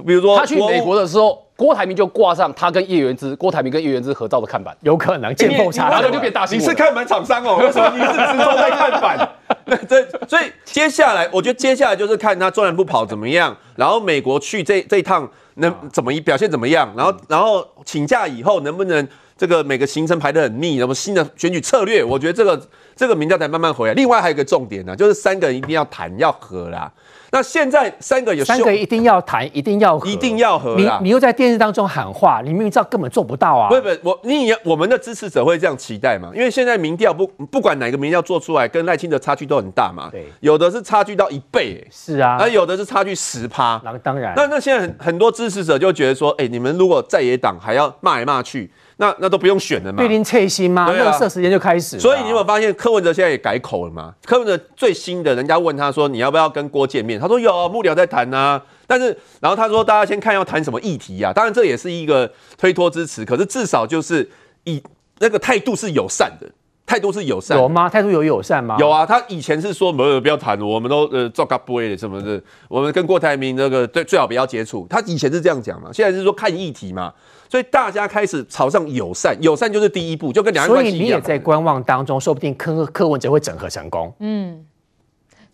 [0.05, 1.44] 比如说他去美国的时候。
[1.57, 6.65] 郭台铭就挂上他跟叶元之，郭台铭跟叶元之合照的看板，有可能见缝插针，然后就变大新闻。
[6.65, 7.57] 你是看板厂商哦？
[7.57, 9.29] 为什么你是直播在看板？
[9.87, 22.61] 对，所以接下来我觉得接下来就是看他中南部跑怎么样，然后美国去这这一趟能怎么表现怎么样，然后然后请假以后能不能这个每个行程排得很密，什么新的选举策略，我觉得这个
[22.95, 23.93] 这个民调才慢慢回来。
[23.93, 26.91] 另外还有一个重点呢，就是三个人一定要谈要和啦。
[27.35, 30.77] 那现在三个有三个一定要谈，一定要一定要和。
[30.77, 33.67] 你你又在电视当中喊话，你明明知道根本做不到啊！
[33.67, 36.31] 不不，我你我们的支持者会这样期待嘛？
[36.33, 40.07] 因为现在民调不不管哪个民调做出来，跟赖清德差距都很大嘛。
[40.09, 43.81] 对，有的是差距到一倍，欸，是啊，而有的是差距十趴。
[43.83, 44.33] 那当然。
[44.37, 48.71] 那那现在很很多支持者就觉得说，哎，欸，你们如果在野党还要骂来骂去。
[48.97, 49.97] 那那都不用选了嘛？
[49.97, 50.85] 对您切心吗？
[50.87, 51.99] 那个时间就开始。
[51.99, 54.13] 所以你有没有发现柯文哲现在也改口了嘛？
[54.25, 57.19] 柯文哲最新的，人家问他说，你要不要跟郭见面？
[57.19, 58.61] 他说有，幕僚在谈啊。
[58.87, 59.07] 但是
[59.41, 61.33] 然后他说，大家先看要谈什么议题啊？
[61.33, 64.29] 当然这也是一个推脱支持，可是至少就是
[64.63, 64.81] 以
[65.19, 66.47] 那个态度是友善的，
[66.85, 67.57] 态度是友善。
[67.57, 67.89] 有吗？
[67.89, 68.77] 态度有友善吗？
[68.79, 74.87] 有啊，他以前是说没有不要谈，我们都呃做咖不会的什么的，我们跟郭台铭那个最最好不要接触。
[74.89, 77.11] 他以前是这样讲嘛，现在是说看议题嘛。
[77.49, 80.97] 所以大家开始朝上友善，友善就是第一步，就跟两岸关系一样。
[80.97, 84.13] 所以你也在观望当中，说不定柯柯文哲会整合成功。
[84.19, 84.65] 嗯，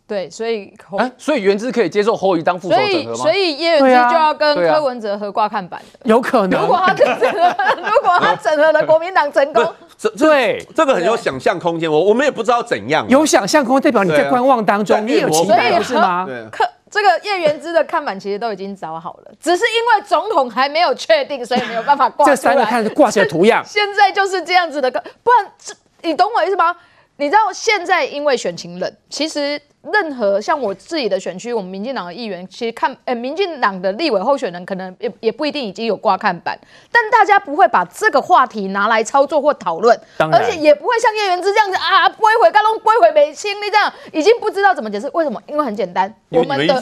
[0.07, 3.17] 对，所以哎、欸，所以原之可以接受侯友当副手整合吗？
[3.17, 6.61] 所以叶元之就要跟柯文哲合挂看板的，有可能。
[6.61, 11.91] 如果他整合， 如果他整合了国民党成功，这对这个很有想象空间。
[11.91, 16.25] 我我们也不知道怎样，有想象空间代表你在观望当中，你有期待不是吗？
[16.51, 16.65] 柯。
[16.91, 22.25] 这个叶元之的看板其实都已经找好了，只是因为总统还没有确定，所以没有办法挂。
[22.25, 26.75] 这三个看挂起来图样，现在就是这样子的，不然这你懂我意思吗？
[27.21, 29.61] 你知道现在因为选情冷，其实。
[29.91, 36.55] 任何像我自己的选区，我们民进党的议员其实看，呃，民进党的立委候选人可能也也不一定已经有挂看板，
[36.91, 45.09] 但大家不会把这个话题拿来操作或讨论，而且也不会像叶元之这样子啊，不会回高龙，不会回美清，你这样已经不知道怎么解释。
[45.15, 45.41] 为什么？
[45.47, 46.75] 因为很简单，我们的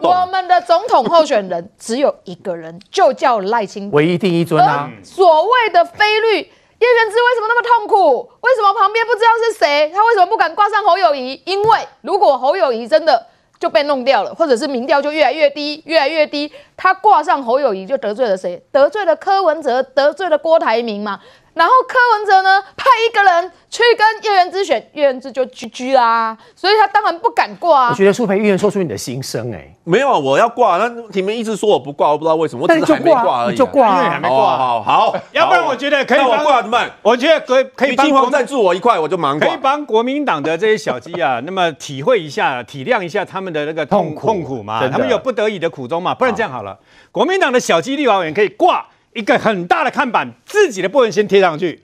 [0.00, 4.90] 我们的总统候选人只有一个人，就叫赖清德，唯一第一尊啊。
[5.04, 6.50] 所谓的非绿。
[6.78, 8.30] 叶璇之为什么那么痛苦？
[8.42, 9.90] 为什么旁边不知道是谁？
[9.94, 11.40] 他为什么不敢挂上侯友谊？
[11.46, 13.26] 因为如果侯友谊真的
[13.58, 18.62] 就被弄掉了，或者是民调就越来越低，越来越低，他挂上侯友谊就得罪了谁？
[18.70, 21.20] 得罪了柯文哲，得罪了郭台铭嘛。
[21.56, 27.88] 然后柯文哲呢，派一个人去跟叶元之选，叶元之就 GG 啦，所以他当然不敢挂啊。
[27.88, 36.90] 我觉得苏培议员说出你的心声哎、欸，没有啊，我要挂，那你们一直说我不挂，我不知道为什么，我只是还没挂而已、啊，就挂、啊，因为还没挂，好，好，好，好，要不然我觉得可以帮我挂怎么办？
[37.00, 46.78] 我觉得可以可以帮金黄赞助我一块，我就忙，可以帮国民党的这些小鸡啊，那么体会一下，体谅一下他们的那个痛痛苦嘛，他们有不得已的苦衷嘛，不然这样好了，好
[47.10, 48.84] 国民党的小鸡立法委员可以挂。
[49.16, 51.82] 一个很大的看板，自己的部分先贴上去，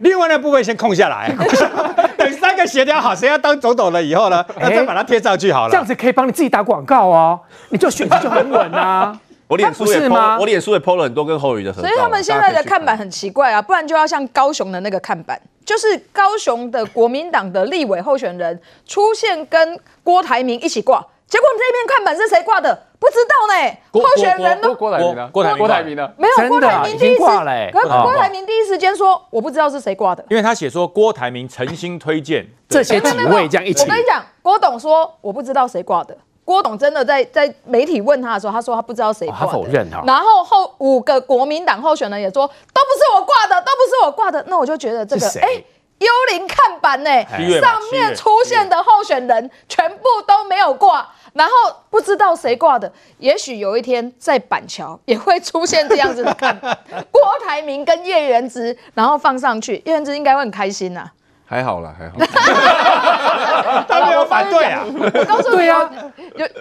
[0.00, 1.32] 另外的部分先空下来，
[2.18, 5.70] 等三个协调好，谁要当总统了以后呢，再把它贴上去好了。
[5.70, 9.16] 这样子可以帮你自己打广告哦，你就选择就很稳啊。
[9.46, 11.86] 我脸书也 po，我脸书也 po 了很多跟侯友宜的合照。
[11.86, 22.76] 所以他们现在的看板很奇怪啊，不然就要像高雄的那个看板，就是高雄的国民党的立委候选人出现跟郭台铭一起挂，结果这边看板是谁挂的？
[23.04, 23.54] 不不知道呢。
[23.92, 25.28] 候选人都郭台铭呢？
[25.32, 26.10] 郭郭台铭呢？
[26.16, 33.82] 没有，郭台铭第一时间，可郭台铭第一时间说我不知道是谁挂的，因为他写说郭台铭诚心推荐 这些几位这样一起。
[33.82, 36.16] 我跟你讲，郭董说我不知道谁挂的。
[36.44, 40.02] 郭董真的在在媒体问他的时候，他说他不知道谁挂的，他否认哈。
[40.06, 44.44] 然后后五个国民党候选人也说都不是我挂的，都不是我挂的。
[44.48, 45.64] 那我就觉得这个哎，
[45.98, 47.10] 幽灵看板呢，
[47.60, 51.52] 上面出现的候选人全部都没有挂，然后
[51.88, 52.92] 不知道谁挂的。
[53.18, 56.76] 也许有一天在板桥也会出现这样子的看板，
[57.10, 61.12] 郭台铭跟叶元之，然后放上去，叶元之应该会很开心呐、啊。
[61.46, 62.16] 还好啦，还好。
[63.86, 64.82] 他没有反对啊！
[64.86, 65.90] 我告诉你，对啊，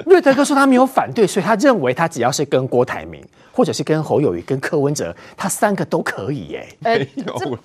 [0.06, 6.68] 瑞德哥说他没有反对，所以他认为他只要是跟郭台铭，或者是跟侯友谊、跟柯文哲，他三个都可以耶。
[6.84, 7.10] 哎、欸，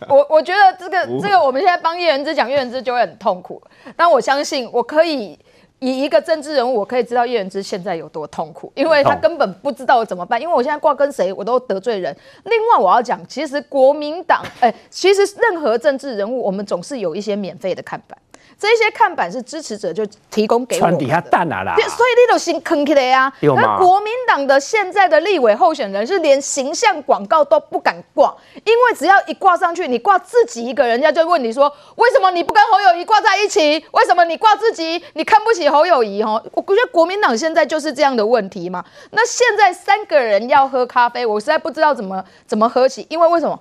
[0.08, 3.60] 我我觉得这个这个，我们现在帮叶元之讲，叶元之就会很痛苦。
[3.96, 5.38] 但我相信，我可以。
[5.80, 10.42] 以一个政治人物，我可以知道叶元之现在有多痛苦，因为他根本不知道怎么办。
[10.42, 12.12] 因为我现在挂跟谁，我都得罪人。
[12.46, 18.18] 另外，我要讲，其实国民党，哎，其实任何政治人物，我们总是有一些免费的看板。
[18.58, 23.32] 这些看板是支持者就提供给我们的，底下蛋啊啦，所以你都先坑起来呀。
[23.40, 33.84] 那国民党的现在的立委候选人是连形象广告都不敢挂，因为只要一挂上去，你挂自己一个人，人家就问你说，为什么你不跟侯友谊挂在一起？
[33.92, 35.00] 为什么你挂自己？
[35.12, 36.20] 你看不起侯友谊？
[36.20, 38.84] 哦，我觉得国民党现在就是这样的问题嘛。
[39.12, 43.56] 那现在三个人要喝咖啡，我实在不知道怎么怎么喝起，因为为什么？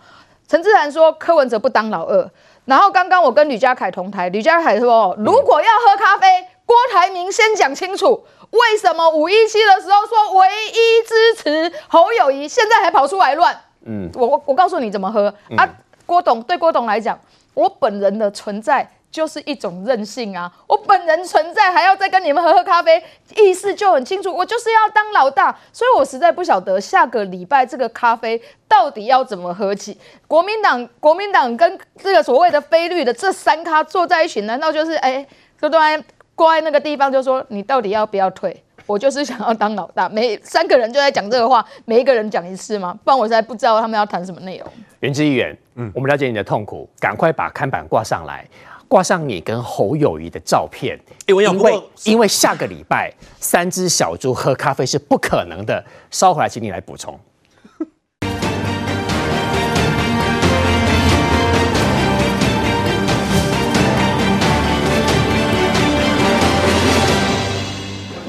[0.47, 2.27] 陈志涵说柯文哲不当老二。
[2.67, 6.27] 然后刚刚我跟吕家凯同台，吕家凯说，如果要喝咖啡，
[6.65, 13.57] 郭台铭先讲清楚，为什么五一七的时候说唯一支持侯友谊，现在还跑出来乱？
[13.85, 15.65] 嗯，我我我告诉你怎么喝啊，
[16.05, 17.17] 郭董对郭董来讲，
[17.53, 18.91] 我本人的存在。
[19.09, 20.51] 就是一种任性啊！
[20.67, 23.01] 我本人存在还要再跟你们喝喝咖啡，
[23.35, 29.97] 意思就很清楚，我就是要当老大，所以我实在不晓得下个礼拜这个咖啡到底要怎么喝起。
[30.27, 35.25] 国民党、国民党跟这个所谓的非绿的这三咖坐在一起，难道就是哎，
[35.59, 36.03] 就都在
[36.35, 38.63] 挂在那个地方，就说你到底要不要退？
[38.85, 42.97] 我就是想要当老大，每三个人就在讲这个话，每一个人讲一次吗？
[43.03, 44.67] 不然我实在不知道他们要谈什么内容。
[45.01, 48.47] 元之议员，嗯，我们了解你的痛苦，赶快把看板挂上来。
[48.87, 51.45] 挂上你跟侯友谊的照片，因为
[52.05, 55.83] 因为下个礼拜三只小猪喝咖啡是不可能的。
[56.09, 57.19] 稍回来，请你来补充。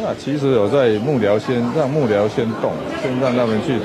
[0.02, 3.78] 那其实有在幕僚先让幕僚先动，先让他们去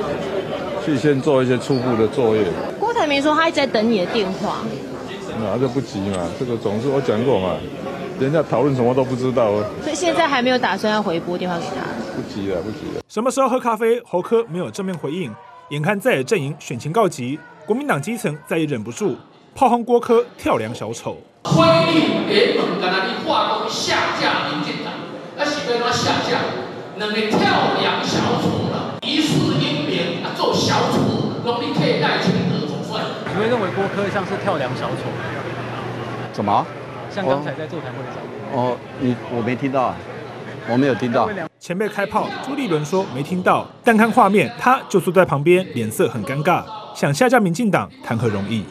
[0.84, 2.44] 去先做一些初步的作业。
[2.80, 4.64] 郭台铭说他一直在等你的电话。
[5.52, 7.56] 那就不急嘛，这个总是我讲过嘛，
[8.20, 9.66] 人家讨论什么都不知道哦。
[9.82, 11.82] 所以现在还没有打算要回拨电话给他。
[12.16, 13.02] 不急了，不急了。
[13.08, 14.00] 什么时候喝咖啡？
[14.06, 15.34] 侯科没有正面回应。
[15.70, 19.16] 眼看在野阵营选情告急，国民党基层再也忍不住，
[19.56, 21.18] 炮轰郭科跳梁小丑。
[21.44, 24.94] 欢迎联盟跟他的化工下架民进党，
[25.36, 26.38] 那是被他下架，
[26.98, 27.40] 那个跳
[27.82, 28.63] 梁小丑
[33.44, 35.12] 会认为郭科像是跳梁小丑？
[36.32, 36.66] 怎么？
[37.10, 38.16] 像刚才在座谈会上。
[38.54, 39.94] 哦，你我没听到，
[40.70, 41.30] 我没有听到。
[41.60, 46.64] 前辈开炮，朱立伦说没听到，但看画面，他就坐在旁边，脸色很尴尬，
[46.96, 48.64] 想下架民进党谈何容易？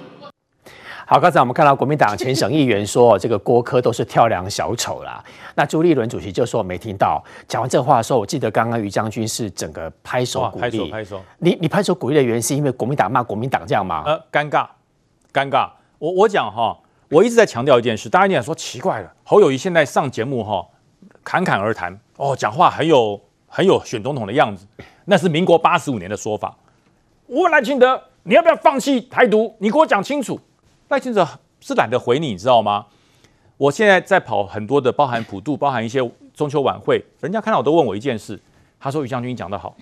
[1.13, 5.23] 好，刚才我们看到国民党前省议员说，这个郭科都是跳梁小丑啦。
[5.55, 7.23] 那朱立伦主席就说没听到。
[7.47, 11.21] 讲完这话的时候，我记得刚刚于将军是整个拍手鼓励，拍手拍手。
[11.41, 14.05] 你你拍手鼓励的原因是因为国民党骂国民党这样吗？
[14.07, 14.67] 呃，尴尬，
[15.35, 15.69] 尴尬。
[15.99, 16.79] 我我讲哈。
[17.11, 20.67] 我一直在强调一件事，大家一定说奇怪了，侯友谊现在上节目哈，
[21.23, 24.67] 侃侃而谈哦，讲话很有很有选总统的样子，
[25.05, 26.57] 那是民国八十五年的说法。
[27.27, 29.55] 我问赖清德，你要不要放弃台独？
[29.59, 30.41] 你给我讲清楚。
[30.93, 31.27] 赖清德
[31.59, 32.85] 是懒得回你，你知道吗？
[33.57, 35.99] 我现在在跑很多的，包含普渡，包含一些
[36.35, 38.39] 中秋晚会，人家看到我都问我一件事，
[38.79, 39.75] 他说于将军你讲得好，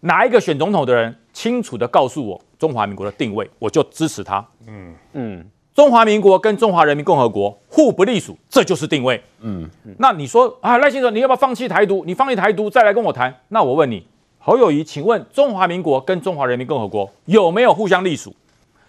[0.00, 4.46] 哪一个选总统的人清楚的告诉我中华民国的定位，我就支持他。
[4.66, 5.38] 嗯嗯。
[5.38, 9.18] 嗯中华民国跟中华人民共和国互不隶属，这就是定位。
[9.40, 9.66] 嗯，
[9.98, 12.04] 那你说啊，赖清德，你要不要放弃台独？
[12.04, 13.34] 你放弃台独再来跟我谈？
[13.48, 14.06] 那我问你，
[14.38, 18.36] 侯友谊，请问中华民国跟中华人民共和国有没有互相隶属？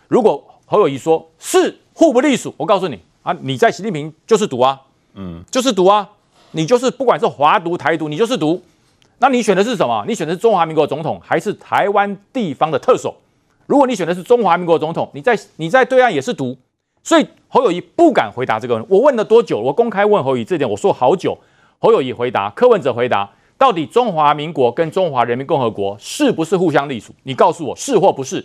[0.09, 4.81] 如果侯友宜说是互不隶属，我告诉你啊，你在习近平就是独啊，
[5.13, 6.09] 嗯，就是独啊，
[6.49, 8.59] 你就是不管是华独台独，你就是独。
[9.19, 10.03] 那你选的是什么？
[10.07, 13.15] 你选的是中华民国总统还是台湾地方的特首？
[13.67, 16.57] 如果你选的是中华民国总统，你在你在对岸也是独。
[17.03, 18.89] 所以侯友宜不敢回答这个问题。
[18.89, 19.59] 我问了多久？
[19.59, 21.37] 我公开问侯友宜这点，我说好久。
[21.77, 27.13] 侯友宜回答，柯文哲回答，到底中华民国跟中华人民共和国是不是互相隶属？
[27.21, 28.43] 你告诉我是或不是？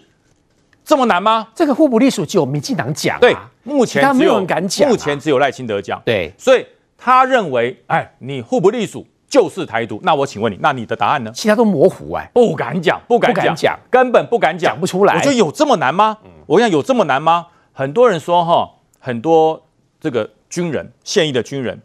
[0.89, 1.49] 这么难吗？
[1.55, 6.65] 这个互不隶属只有民进党讲、啊，对，目前没有人敢讲、啊，目前只有赖清德讲，对，所以
[6.97, 10.01] 他认为，哎，你互不隶属就是台独。
[10.03, 11.31] 那我请问你，那你的答案呢？
[11.35, 15.15] 其他都模糊哎，不敢讲，不敢讲，根本不敢讲，讲不出来。
[15.15, 16.17] 我觉得有这么难吗？
[16.25, 17.49] 嗯、我想有这么难吗？
[17.75, 19.63] 很多人说哈，很多
[20.01, 21.79] 这个军人，现役的军人，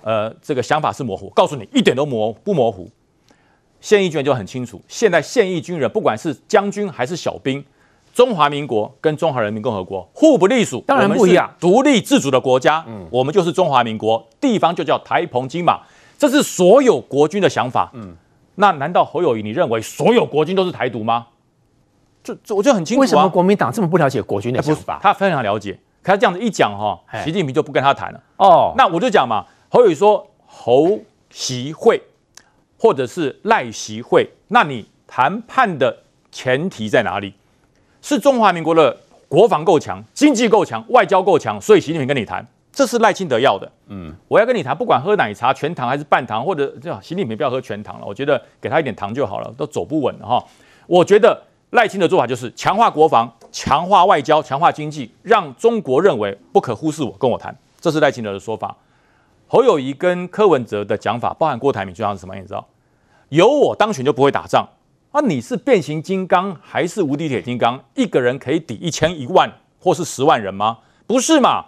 [0.00, 1.28] 呃，这个想法是模糊。
[1.36, 2.90] 告诉你，一点都模不模糊。
[3.82, 7.62] 现役军人就很清楚，现在现役军人不管是将军还是小兵。
[8.16, 11.54] 中华民国跟中华人民共和国互不隶属，当然不一样。
[11.60, 15.82] 独立自主的国家，嗯，我们就是中华民国，地方就叫台澎金马，
[16.16, 18.16] 这是所有国军的想法，嗯。
[18.54, 21.26] 那难道侯友谊你认为所有国军都是台独吗？
[22.24, 23.02] 这这我就很清楚啊。
[23.02, 24.98] 为什么国民党这么不了解国军的想法？
[25.02, 28.22] 他非常了解，可他这样子一讲哈，习近平就不跟他谈了。
[28.38, 30.98] 哦，那我就讲嘛，侯友谊说侯
[31.28, 32.00] 习会
[32.78, 35.94] 或者是赖习会，那你谈判的
[36.32, 37.34] 前提在哪里？
[38.08, 38.96] 是中华民国的
[39.26, 43.68] 国防够强，经济够强，外交够强，所以习近平跟你谈，这是赖清德要的。
[43.88, 50.44] 嗯，我要跟你谈，不管喝奶茶全糖还是半糖，或者这样，习近平不要喝全糖了，我觉得给他一点糖就好了，都走不稳了哈。
[50.86, 58.76] 我觉得赖清德做法就是强化国防，强化外交，强化经济，让中国认为不可忽视我，跟我谈，这是赖清德的说法。
[59.48, 62.36] 侯友谊跟柯文哲的讲法，包含郭台铭，就像是什么？
[62.36, 62.64] 你知道，
[63.30, 64.64] 有我当选就不会打仗。
[65.16, 67.82] 那、啊、你是变形金刚还是无敌铁金刚？
[67.94, 69.50] 一个人可以抵一千一万
[69.80, 70.80] 或是十万人吗？
[71.06, 71.64] 不是嘛？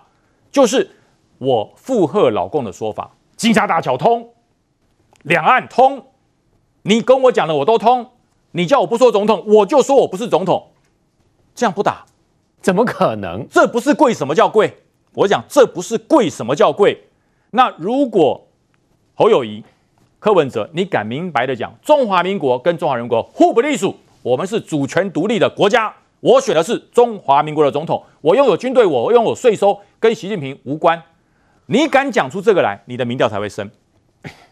[0.52, 0.90] 就是
[1.38, 4.34] 我附和老共的说法，金沙大桥通，
[5.22, 6.08] 两岸通，
[6.82, 8.10] 你跟我讲的我都通。
[8.50, 10.72] 你叫我不说总统，我就说我不是总统，
[11.54, 12.04] 这样不打，
[12.60, 13.48] 怎么可能？
[13.48, 14.76] 这不是贵什么叫贵？
[15.14, 17.04] 我讲这不是贵什么叫贵？
[17.52, 18.46] 那如果
[19.14, 19.64] 侯友宜。
[20.20, 25.94] 柯文哲，你敢明白的讲，中华民国跟中华人民国互不隶属，我们是主权独立的国家。
[26.20, 31.00] 我选的是中华民国的总统，我拥有军队，我拥有税收，跟习近平无关。
[31.66, 33.70] 你敢讲出这个来，你的民调才会升。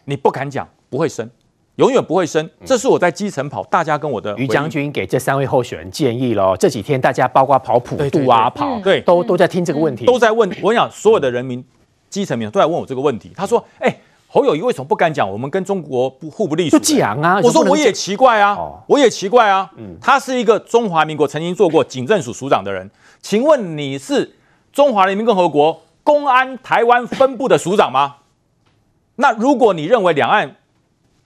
[0.05, 1.29] 你不敢讲，不会升，
[1.75, 2.49] 永远不会升。
[2.63, 6.55] 这是我在基层跑，大家跟我的于将军给这三位候选人建议喽。
[6.57, 10.49] 这几天大家包括跑普渡啊，跑对，都都在听这个问题，都在问。
[10.61, 11.61] 我想所有的人民
[12.09, 13.33] 基层民都在问我这个问题。
[13.35, 13.99] 他说：“哎、欸。”
[14.37, 15.27] 侯友谊为什么不敢讲？
[15.27, 16.77] 我们跟中国不互不隶属？
[16.77, 17.39] 就讲啊！
[17.43, 19.67] 我说我也奇怪啊，我也奇怪啊。
[19.77, 22.87] 嗯，他是一个中华民国曾经做过警政署署长的人，
[23.19, 24.35] 请问你是
[24.71, 28.17] 中华人民共和国公安台湾分部的署长吗？
[29.15, 30.57] 那如果你认为两岸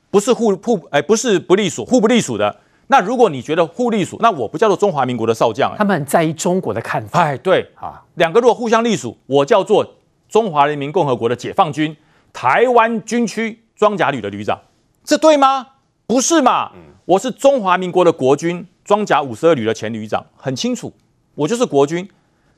[0.10, 5.76] 不是互互哎不是不隶属互不隶属的，那如果你觉得互隶属，那我不叫做中华民国的少将。
[5.78, 7.20] 他们很在意中国的看法。
[7.20, 9.86] 哎，对啊，两个如果互相隶属，我叫做
[10.30, 11.94] 中华人民共和国的解放军。
[12.34, 14.60] 台湾军区装甲旅的旅长，
[15.04, 15.68] 这对吗？
[16.08, 16.72] 不是嘛？
[17.06, 20.94] 我是中华民国的国军装甲五十二旅的前旅长，很清楚，
[21.36, 22.10] 我就是国军。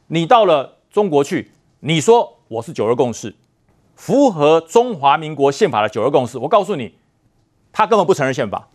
[0.07, 3.35] 你到了中国去，你说我是九二共识，
[3.95, 6.93] 符合中华民国宪法的九二共识，我告诉你，
[7.71, 8.67] 他根本不承认宪法。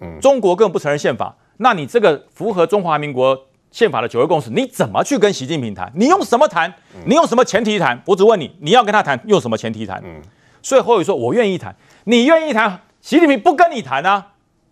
[0.00, 5.92] 嗯，中国根本不承认宪法，那你这个符合中华民国宪法的九二共识，你怎么去跟习近平谈？
[5.94, 6.72] 你用什么谈？
[7.04, 8.00] 你用什么前提谈？
[8.06, 10.02] 我只问你，你要跟他谈，用什么前提谈？
[10.04, 10.22] 嗯，
[10.62, 14.28] 所以侯友宜说，我愿意谈，你愿意谈，习近平不跟你谈啊？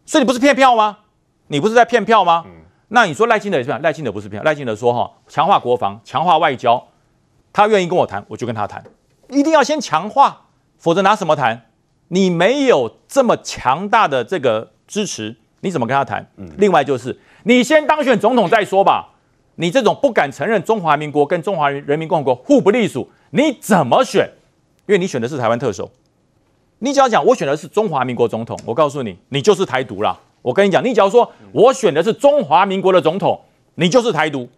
[0.06, 0.98] 所以你不是骗票吗？
[1.48, 2.44] 你不是在骗票吗？
[2.46, 2.52] 嗯，
[2.88, 6.82] 那你说赖清德也是这样，赖清德不是骗，赖清德说哈，强化国防，强化外交，
[7.52, 8.82] 他愿意跟我谈，我就跟他谈，
[9.28, 10.46] 一定要先强化，
[10.78, 11.66] 否则拿什么谈？
[12.08, 16.30] 你没有这么强大的这个支持，你怎么跟他谈？
[16.36, 17.18] 嗯，另外就是。
[17.48, 19.08] 你先当选总统再说吧。
[19.54, 24.28] 你这种不敢承认中华民国跟中华人民共和国互不隶属，你怎么选？
[24.86, 25.88] 因为你选的是台湾特首。
[26.80, 30.18] 你只要讲我选的是中华民国总统，我告诉你，你就是台独啦。
[30.42, 33.40] 我跟你讲，你只要说我选的是中华民国的总统，
[33.76, 34.48] 你就是台独。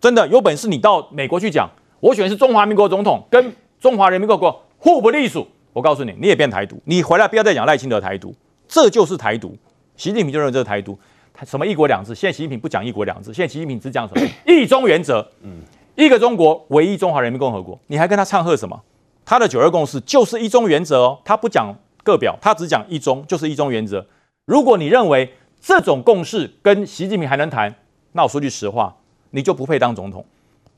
[0.00, 1.70] 真的有本事你到美国去讲，
[2.00, 5.46] 我选的是中华民国总统，跟中华人民共和国互不隶属。
[5.72, 6.76] 我告诉你，你也变台独。
[6.86, 8.34] 你回来不要再讲赖清德台独，
[8.66, 9.56] 这就是台独。
[9.96, 10.98] 习近平就认为这是台独。
[11.44, 12.14] 什么一国两制？
[12.14, 15.26] 现在习近平不讲一国两制，现在习近平只讲什么 一中原则。
[15.42, 15.60] 嗯，
[15.94, 17.78] 一个中国，唯一中华人民共和国。
[17.88, 18.80] 你还跟他唱和什么？
[19.24, 21.74] 他的九二共识就是一中原则哦，他不讲
[22.04, 24.06] 个表，他只讲一中，就是一中原则。
[24.44, 27.74] 如果你认为这种共识跟习近平还能谈，
[28.12, 28.94] 那我说句实话，
[29.30, 30.24] 你就不配当总统。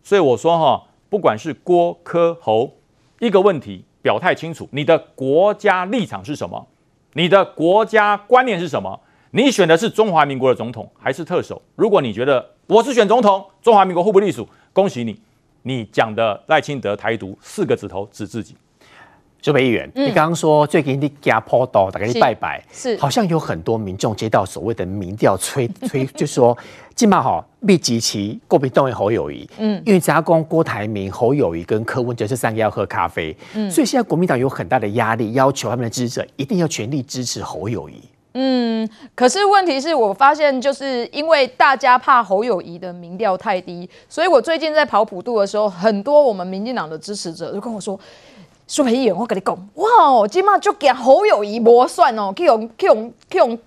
[0.02, 2.72] 所以我说哈，不管是郭、柯、侯，
[3.20, 6.66] 一个问题表态清楚，你的国家立场是什么？
[7.12, 8.98] 你的国家观念是什么？
[9.30, 11.60] 你选的是中华民国的总统还是特首？
[11.76, 15.20] 如果你觉得我是选总统，中华民国互不隶属，恭喜你，
[15.62, 18.54] 你讲的赖清德台独四个指头指自己。
[19.40, 26.56] 朱培议员，嗯、你刚刚说最近你家坡道大概一拜拜，是好像有很多民众接到所谓的民调催催， 就说
[26.96, 38.02] 今嘛好密集期国民党侯友谊，嗯，因为加工郭台铭、侯友谊跟柯文哲这三个要喝咖啡，嗯，所以现在国民党有很大的压力，要求他们的支持者一定要全力支持侯友宜。
[38.40, 47.98] 嗯，可是问题是我发现，就是因为大家怕侯友宜的民调太低，所以我最近在跑普渡的时候，很多我们民进党的支持者就跟我说。
[48.70, 53.58] 苏培议员，我跟你讲，哇，今嘛就给侯友宜无算哦，去用去用去用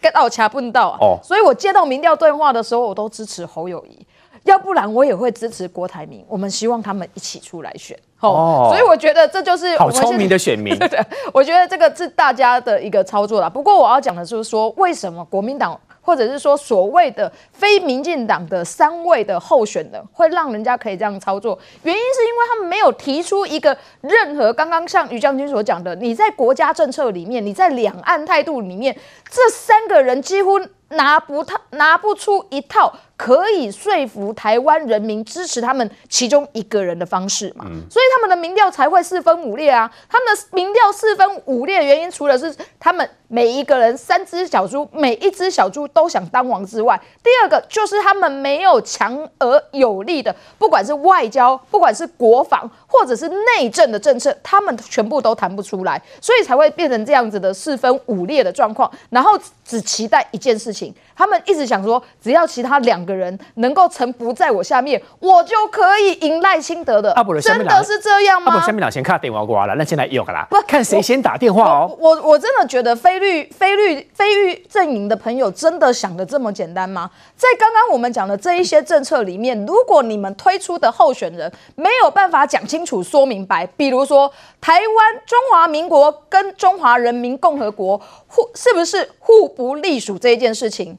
[0.00, 0.96] get 到掐不到啊。
[1.02, 4.06] 哦，所以我接到民调对话的时候，我都支持侯友宜，
[4.44, 6.24] 要不然我也会支持郭台铭。
[6.28, 7.98] 我们希望他们一起出来选。
[8.20, 10.78] 哦，所以我觉得这就是好聪明的选民。
[10.78, 10.98] 对，
[11.32, 13.48] 我觉得这个是大家的一个操作啦。
[13.48, 15.78] 不过我要讲的就是说，为什么国民党？
[16.04, 28.92] 或者是说，所谓的非民进党的三位的候选人，会让人家可以这样操作，原因是因为他们没有提出一个任何刚刚像于将军所讲的，你在国家政策里面，你在两岸态度里面，
[29.30, 30.58] 这三个人几乎
[30.92, 32.92] 拿不套拿不出一套。
[33.14, 37.64] 可以说服台湾人民支持他们其中一个人的方式嘛？
[37.88, 39.88] 所以他们的民调才会四分五裂啊！
[40.08, 58.90] 他们的民调四分五裂的原因，除了是他们每一个人三只小猪，每一只小猪都想当王之外，第二个就是他们没有强而有力的，不管是外交，不管是国防，或者是内政的政策，他们全部都谈不出来，所以才会变成这样子的四分五裂的状况。
[59.10, 60.81] 然后只期待一件事情。
[60.82, 67.14] 情，他们一直想说，只要其他两个人能够臣服在我下面，我就可以赢赖清德的。
[67.40, 68.52] 真的是这样吗？
[68.52, 71.96] 啊、不，下面两先看电话过来了，那现在有个啦，不看谁先打电话哦。
[71.98, 77.10] 我我，我真的觉得菲律菲律菲律阵营的朋友真的想的这么简单吗？
[77.36, 90.96] 在刚刚我们讲的这一些政策里面，如果你们推出的候选人没有办法讲清楚、说明白，比如说台湾中华民国跟中华人民共和国互是不是互不隶属这一件事情？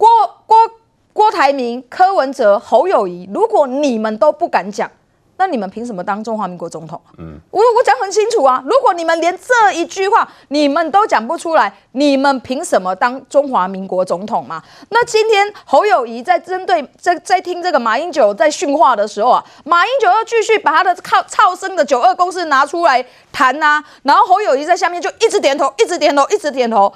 [0.00, 0.08] 郭
[0.46, 0.56] 郭
[1.12, 4.90] 郭台铭、柯文哲、侯友谊，如果你们都不敢讲，
[5.36, 6.98] 那你们凭什么当中华民国总统？
[7.18, 14.62] 嗯，我我讲很清楚啊，如果你们连这一句话你们都讲不出来，你们凭什么当中华民国总统嘛？
[14.88, 26.90] 那今天侯友谊在针对在在听这个马英九在训话的时候啊，马英九要继续把他的靠操生的九二共识拿出来谈呐、啊，然后侯友宜在下面就一直点头，一直点头，一直点头。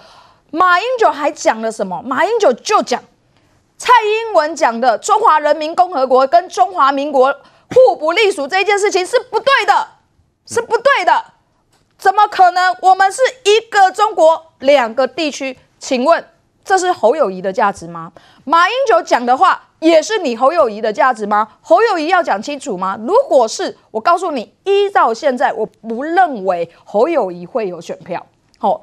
[0.55, 2.01] 马英九还讲了什么？
[2.05, 3.03] 马英九就讲
[3.77, 7.35] 蔡英文讲的中华人民共和国跟中华民国
[7.75, 9.89] 互不隶属这件事情是不对的，
[10.47, 11.25] 是不对的。
[11.99, 12.73] 怎么可能？
[12.83, 15.59] 我们是一个中国两个地区？
[15.81, 16.25] 请问
[16.65, 18.13] 这是侯友宜的价值吗？
[18.45, 21.49] 马英九讲的话也是你侯友宜的价值吗？
[21.63, 22.97] 侯友宜要讲清楚吗？
[23.05, 28.25] 如果是，我告诉你，依照现在，我不认为侯友宜会有选票。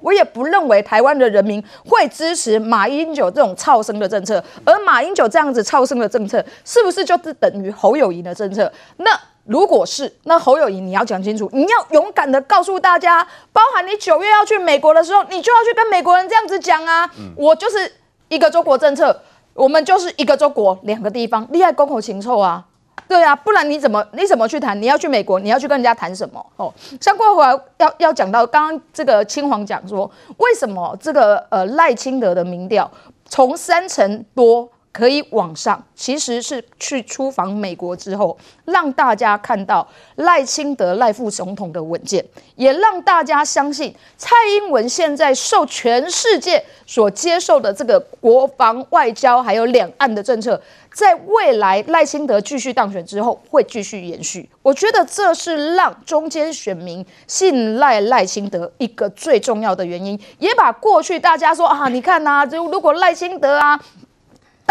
[0.01, 8.71] 我也不认为台湾的人民会支持马英九这种超生的政策，而马英九这样子超生的政策，是不是就是等于侯友宜的政策？
[8.97, 9.11] 那
[9.45, 17.91] 如果是，那侯友宜你要讲清楚，你要勇敢的告诉大家，包含你九月要去美国的时候，你就要去跟美国人这样子讲啊，我就是
[18.29, 19.21] 一个中国政策，
[19.53, 22.65] 我们就是一个中国两个地方，厉害公口情臭啊。
[23.12, 24.82] 对啊，不然你怎么你怎么去谈？
[24.82, 26.45] 你要去美国，你要去跟人家谈什么？
[26.55, 32.89] 哦，像过会儿要要讲到刚刚这个青黄讲说，为什么这个呃赖清德的民调
[33.26, 34.70] 从三成多？
[34.93, 42.23] 可以往上，其实是去出访美国之后，让大家看到赖清德赖副总统的稳健，
[42.55, 50.61] 也让大家相信蔡英文现在受全世界所接受的这个国防、外交还有两岸的政策，
[50.93, 54.49] 在未来赖清德继续当选之后会继续延续。
[54.61, 63.81] 我觉得这是让中间选民信赖赖清德一个最重要的原因，也把过去大家说啊，你看呐，就如果赖清德啊。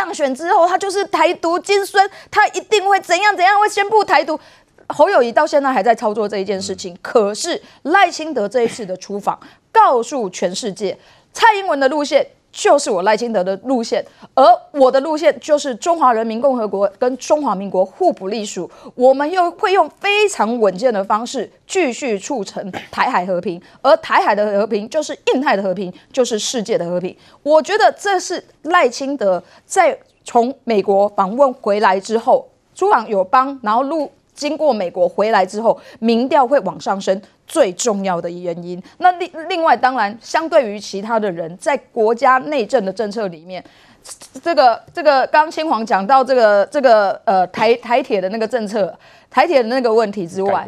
[0.03, 4.41] 当选之后，他就是台独金孙，他一定会怎样怎样，会宣布台独。
[4.89, 9.39] 侯友谊到现在还在操作这一件事情，可是赖清德这一次的出访，
[9.71, 10.99] 告诉全世界，
[11.35, 12.27] 蔡英文的路线。
[12.53, 27.17] 就是我赖清德的路线，而我的路线就是中华人民共和国跟中华民国互不隶属，我们又会用非常稳健的方式继续促成台海和平，而台海的和平就是印太的和平，就是世界的和平。
[27.43, 34.11] 我觉得这是赖清德在从美国访问回来之后，朱朗友邦，然后陆
[34.41, 37.21] 经过美国回来之后，民调会往上升。
[37.47, 38.81] 最重要的原因。
[38.99, 43.63] 那另另外，当然，相对于其他的人，在国家内政的政策里面，
[44.41, 48.97] 这个这个，刚刚青黄讲到这个这个呃台台铁的那个政策，
[49.29, 50.65] 台铁的那个问题之外，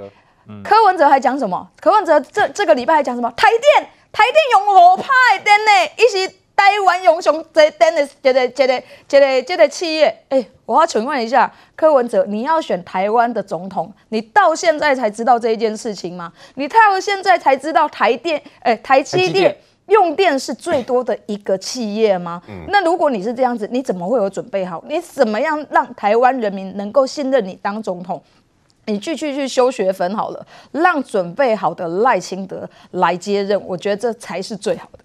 [0.64, 1.70] 柯文哲还讲什么？
[1.80, 3.30] 柯文哲这这个礼拜还讲什么？
[3.36, 10.06] 台电台电用五趴的电呢，一起台湾英雄这等的这个这个这个这个企业。
[10.28, 16.32] 哎、欸，我要请问一下柯文哲，你要选台湾的总统，你到现在才知道这一件事情吗？
[16.54, 19.56] 你到现在才知道台电哎、欸、台积电。
[19.86, 22.40] 用电是最多的一个企业吗？
[22.48, 24.82] 嗯、那如果你是这样子，你怎么会有准备好？
[24.86, 28.22] 你怎么样让台湾人民能够信任你当总统？
[28.86, 35.01] 你去去去修学分好了，让准备好的赖清德来接任，我觉得这才是最好的。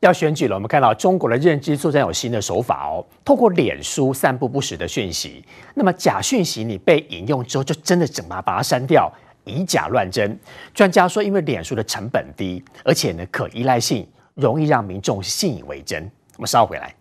[0.00, 5.44] 要选举了，我们看到中国的认知作战有新的手法哦，透过脸书散布不实的讯息，
[5.74, 9.10] 那么假讯息你被引用之后，就真的整把把它删掉。
[9.44, 10.36] 以假乱真，
[10.74, 16.02] 专家说，因为脸书的成本低，而且呢可依赖性容易让民众信以为真。
[16.36, 16.92] 我们稍后回来。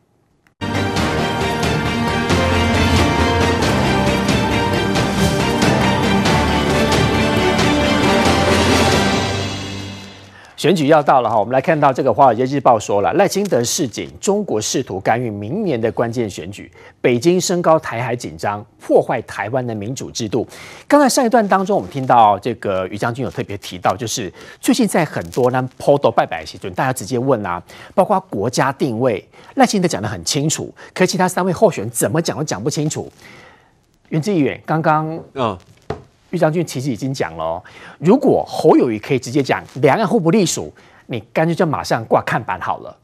[10.66, 20.48] 选举要到了哈，我们来看到这个《华尔街日报》说了，赖清德示警，中国试图干预明年的关键选举，北京升高台海紧张，破坏台湾的民主制度。
[20.88, 27.62] 刚才上一段当中，我们听到这个于将军有特别提到，就是最近在很多呢抛头拜拜时，就大家直接问啊，
[27.94, 29.24] 包括国家定位，
[29.58, 33.08] 赖清德讲得很清楚，可其他三位候选人怎么讲都讲不清楚。
[34.10, 35.56] 袁志远刚刚嗯。
[36.36, 37.64] 于将军其实已经讲了哦，
[38.00, 40.72] 如果侯友宜可以直接讲两岸互不隶属，
[41.08, 42.98] 你干脆就马上挂看板好了。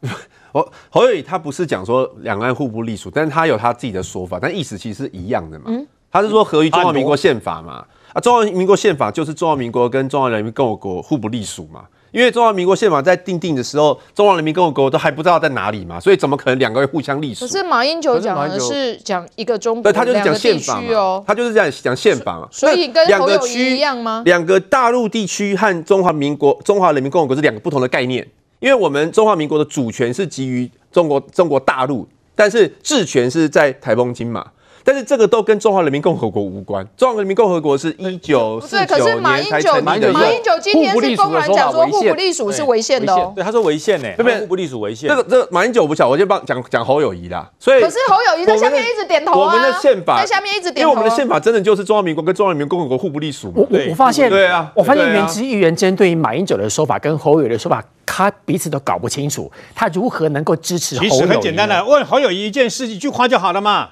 [0.51, 5.65] 侯 侯友宜他不是讲说两岸互不隶属，但是他有他自己的说法，但意思其实是一样的嘛。
[5.67, 11.85] 嗯，他是说合于中华民国宪法嘛，啊，中华民国宪法就是中华民国跟中华人民共和国互不隶属嘛。
[12.11, 17.45] 因为中华民国宪法在订定的时候，中华人民共和国都还不知道在哪里嘛，所以怎么可能两个会互相隶属？
[17.45, 22.47] 可是马英九讲的是讲一个中国，对，他就是讲宪法哦，他就是这样讲宪法嘛。
[22.51, 24.21] 所以跟两个区一样吗？
[24.25, 28.27] 两个大陆地区和中华民国、中华人民共和国是两个不同的概念，
[28.59, 34.45] 因为我们中华民国的主权是基于中国中国大陆，但是治权是在台风金马。
[34.83, 36.87] 但是这个都跟中华人民共和国无关。
[36.97, 40.11] 中华人民共和国是一九四九年才成立的。
[40.11, 43.31] 马英九今天是公然讲说互不隶属是违宪的哦。
[43.35, 44.39] 对，他说违宪呢，对不对？
[44.39, 45.09] 互不隶属违宪。
[45.09, 47.49] 这个这个马英九不晓，我先帮讲讲侯友谊啦。
[47.59, 49.53] 所以可是侯友谊在下面一直点头啊。
[49.53, 50.89] 我们的宪法在下面一直点头。
[50.89, 53.51] 因为我们的宪法真的就是中华民国跟中华人民共和国互不隶属。
[53.55, 61.11] 我我我发现，对啊，我发现原籍议员针对于马英九的说法跟侯友宜的说法，他彼此都搞不清楚，他如何能够支持侯友宜？
[61.11, 63.89] 其实很简单的，问侯友宜一件事，一句话就好了嘛。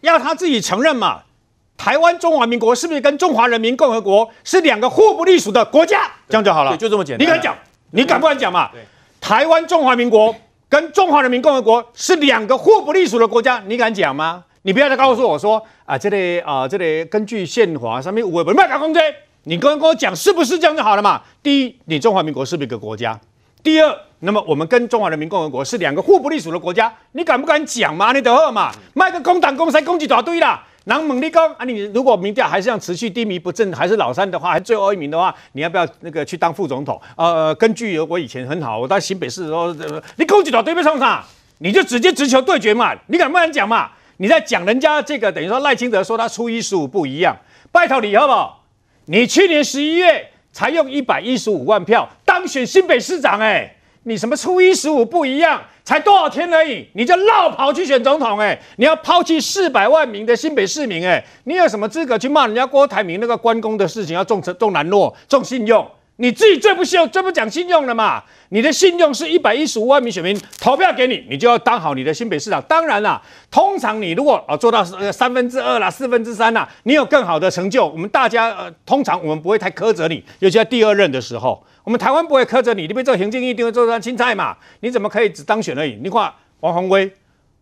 [0.00, 1.22] 要他自己承认嘛？
[1.76, 6.10] 台湾中华民国是不是跟中华人民共和国是两个互不隶属的国家？
[6.28, 7.26] 这样就好了，就这么简单。
[7.26, 7.56] 你敢讲？
[7.92, 8.70] 你敢不敢讲嘛？
[9.20, 10.34] 台湾中华民国
[10.68, 14.44] 跟中华人民共和国是两个互不隶属的国家，你敢讲吗？
[14.62, 19.00] 你不要再告诉我说啊，这里啊，这里根据宪法上面我不卖搞公贼，
[19.44, 21.22] 你跟跟我讲是不是这样就好了嘛？
[21.42, 23.18] 第一，你中华民国是不是一个国家？
[23.62, 28.12] 第二，那么我们跟中华人民共和国是两个互不隶属的国家，你敢不敢讲嘛？
[28.12, 28.72] 你得喝嘛？
[28.94, 30.64] 卖个公党公山攻击一大堆啦！
[30.84, 31.64] 然后猛力攻啊！
[31.66, 37.00] 你如果民调还是这样持续低迷不振，还是老三的话，还是最后一名的话，你要不要那个去当副总统？
[37.16, 39.74] 呃，根据我以前很好，我到新北市的时候，
[40.16, 41.22] 你攻击一大堆被冲啥？
[41.58, 42.94] 你就直接直球对决嘛！
[43.08, 43.90] 你敢不敢讲嘛？
[44.16, 47.36] 你在讲人家这个等于说赖清德说他初一十五不一样，
[47.70, 48.64] 拜托你好不好？
[49.04, 53.76] 你去年十一月才用一百一十五万票当选新北市长，哎。
[54.04, 55.62] 你什么初一十五不一样？
[55.84, 58.38] 才多少天而已，你就老跑去选总统？
[58.38, 61.06] 哎，你要抛弃四百万名的新北市民？
[61.06, 65.86] 哎，你有什么资格去骂人家郭台铭那个关公的事情要重重难诺重信用？
[66.20, 68.22] 你自己最不信最不讲信用了嘛？
[68.50, 72.60] 你的信用是一百一十五万名选民投票给你，你就要当好你的新北市长。
[72.68, 81.64] 当然啦，通常你如果啊做到三分之二啦、四分之三啦，你有更好的成就，我们大家呃通常我们不会太苛责你，尤其在第二任的时候。
[81.84, 84.54] 我们台湾不会苛责你，你被做行政一定会做上青菜嘛？
[84.80, 85.98] 你怎么可以只当选而已？
[86.02, 87.10] 你看王宏威，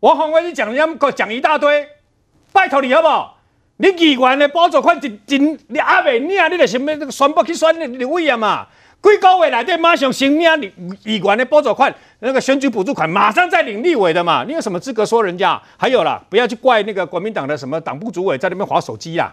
[0.01, 1.87] 王宏威你讲人家讲一大堆，
[2.53, 3.38] 拜托你好不好？
[3.79, 8.67] 你议员的补助款真真你阿未领，你就什么那个宣布去选立委啊嘛？
[9.01, 10.73] 几个月内底马上申领
[11.03, 14.45] 议议员的补助款，那个选举补助款马上再领立委的嘛？
[14.45, 15.61] 你有什么资格说人家？
[15.77, 19.33] 还有啦，不要去怪那个国民党的什么党部主委在那边划手机啦。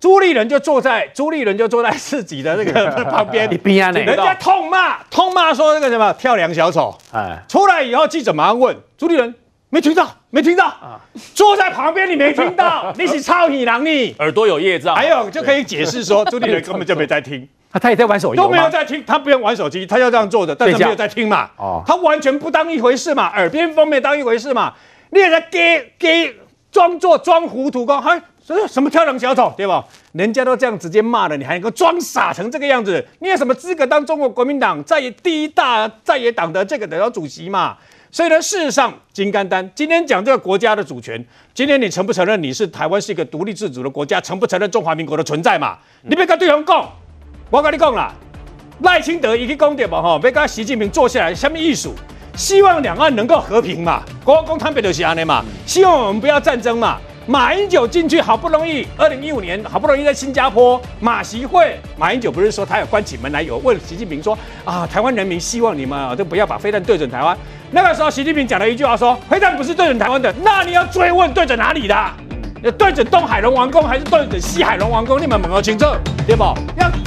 [0.00, 3.48] 朱立伦就坐在朱立伦就坐在自己的那个 旁边，
[3.92, 9.32] 人家痛骂痛骂说那个什么跳梁小丑，哎，出来以后记者马上问朱立伦，
[9.70, 10.98] 没听到没听到，啊、
[11.34, 24.72] 坐在旁边你没听到， 你是超喜郎你耳朵有业障，还有就可以解释说朱立伦根本就没在听，他他也在玩手机，都没有在听，他不用玩手机，他要这样坐着，但他没有在听嘛，哦，他完全不当一回事嘛，耳边风没当一回事嘛，
[25.10, 26.34] 你也在给给
[26.72, 29.84] 装作装糊涂，讲所以什么跳梁小丑，对吧？
[30.12, 33.06] 人家都这样直接骂了，你还能够装傻成这个样子？
[33.18, 37.76] 你有什么资格当中国国民党在野第一大在野党的这个的主席嘛？
[38.10, 44.20] 所以呢，事实上，金刚丹今天讲这个国家的主权，今天你承不承认你是台湾是一个独立自主的国家？
[44.20, 45.78] 承不承认中华民国的存在嘛？
[46.02, 46.90] 你别跟对方讲，
[47.50, 48.14] 我跟你讲啦，
[48.82, 51.90] 赖清德已经讲点嘛哈，别跟习近平坐下来，什么意思？
[52.34, 56.98] 希望两岸能够和平嘛，国共坦白就是安尼嘛，希望我们不要战争嘛。
[57.28, 67.36] 马英九进去好不容易，二零一五年好不容易在新加坡马习会，马英九不是说他有关起门来有问习近平说啊，台湾人民希望你们啊都不要把飞弹对准台湾。
[67.70, 71.94] 那个时候习近平讲了一句话说，飞弹不是对准台湾的，那你要追问对准哪里的？
[72.62, 75.20] 要对准东海龙王宫还是对准西海龙王宫？
[75.20, 75.84] 你们问个清楚，
[76.26, 76.44] 对不？
[76.78, 76.88] 要。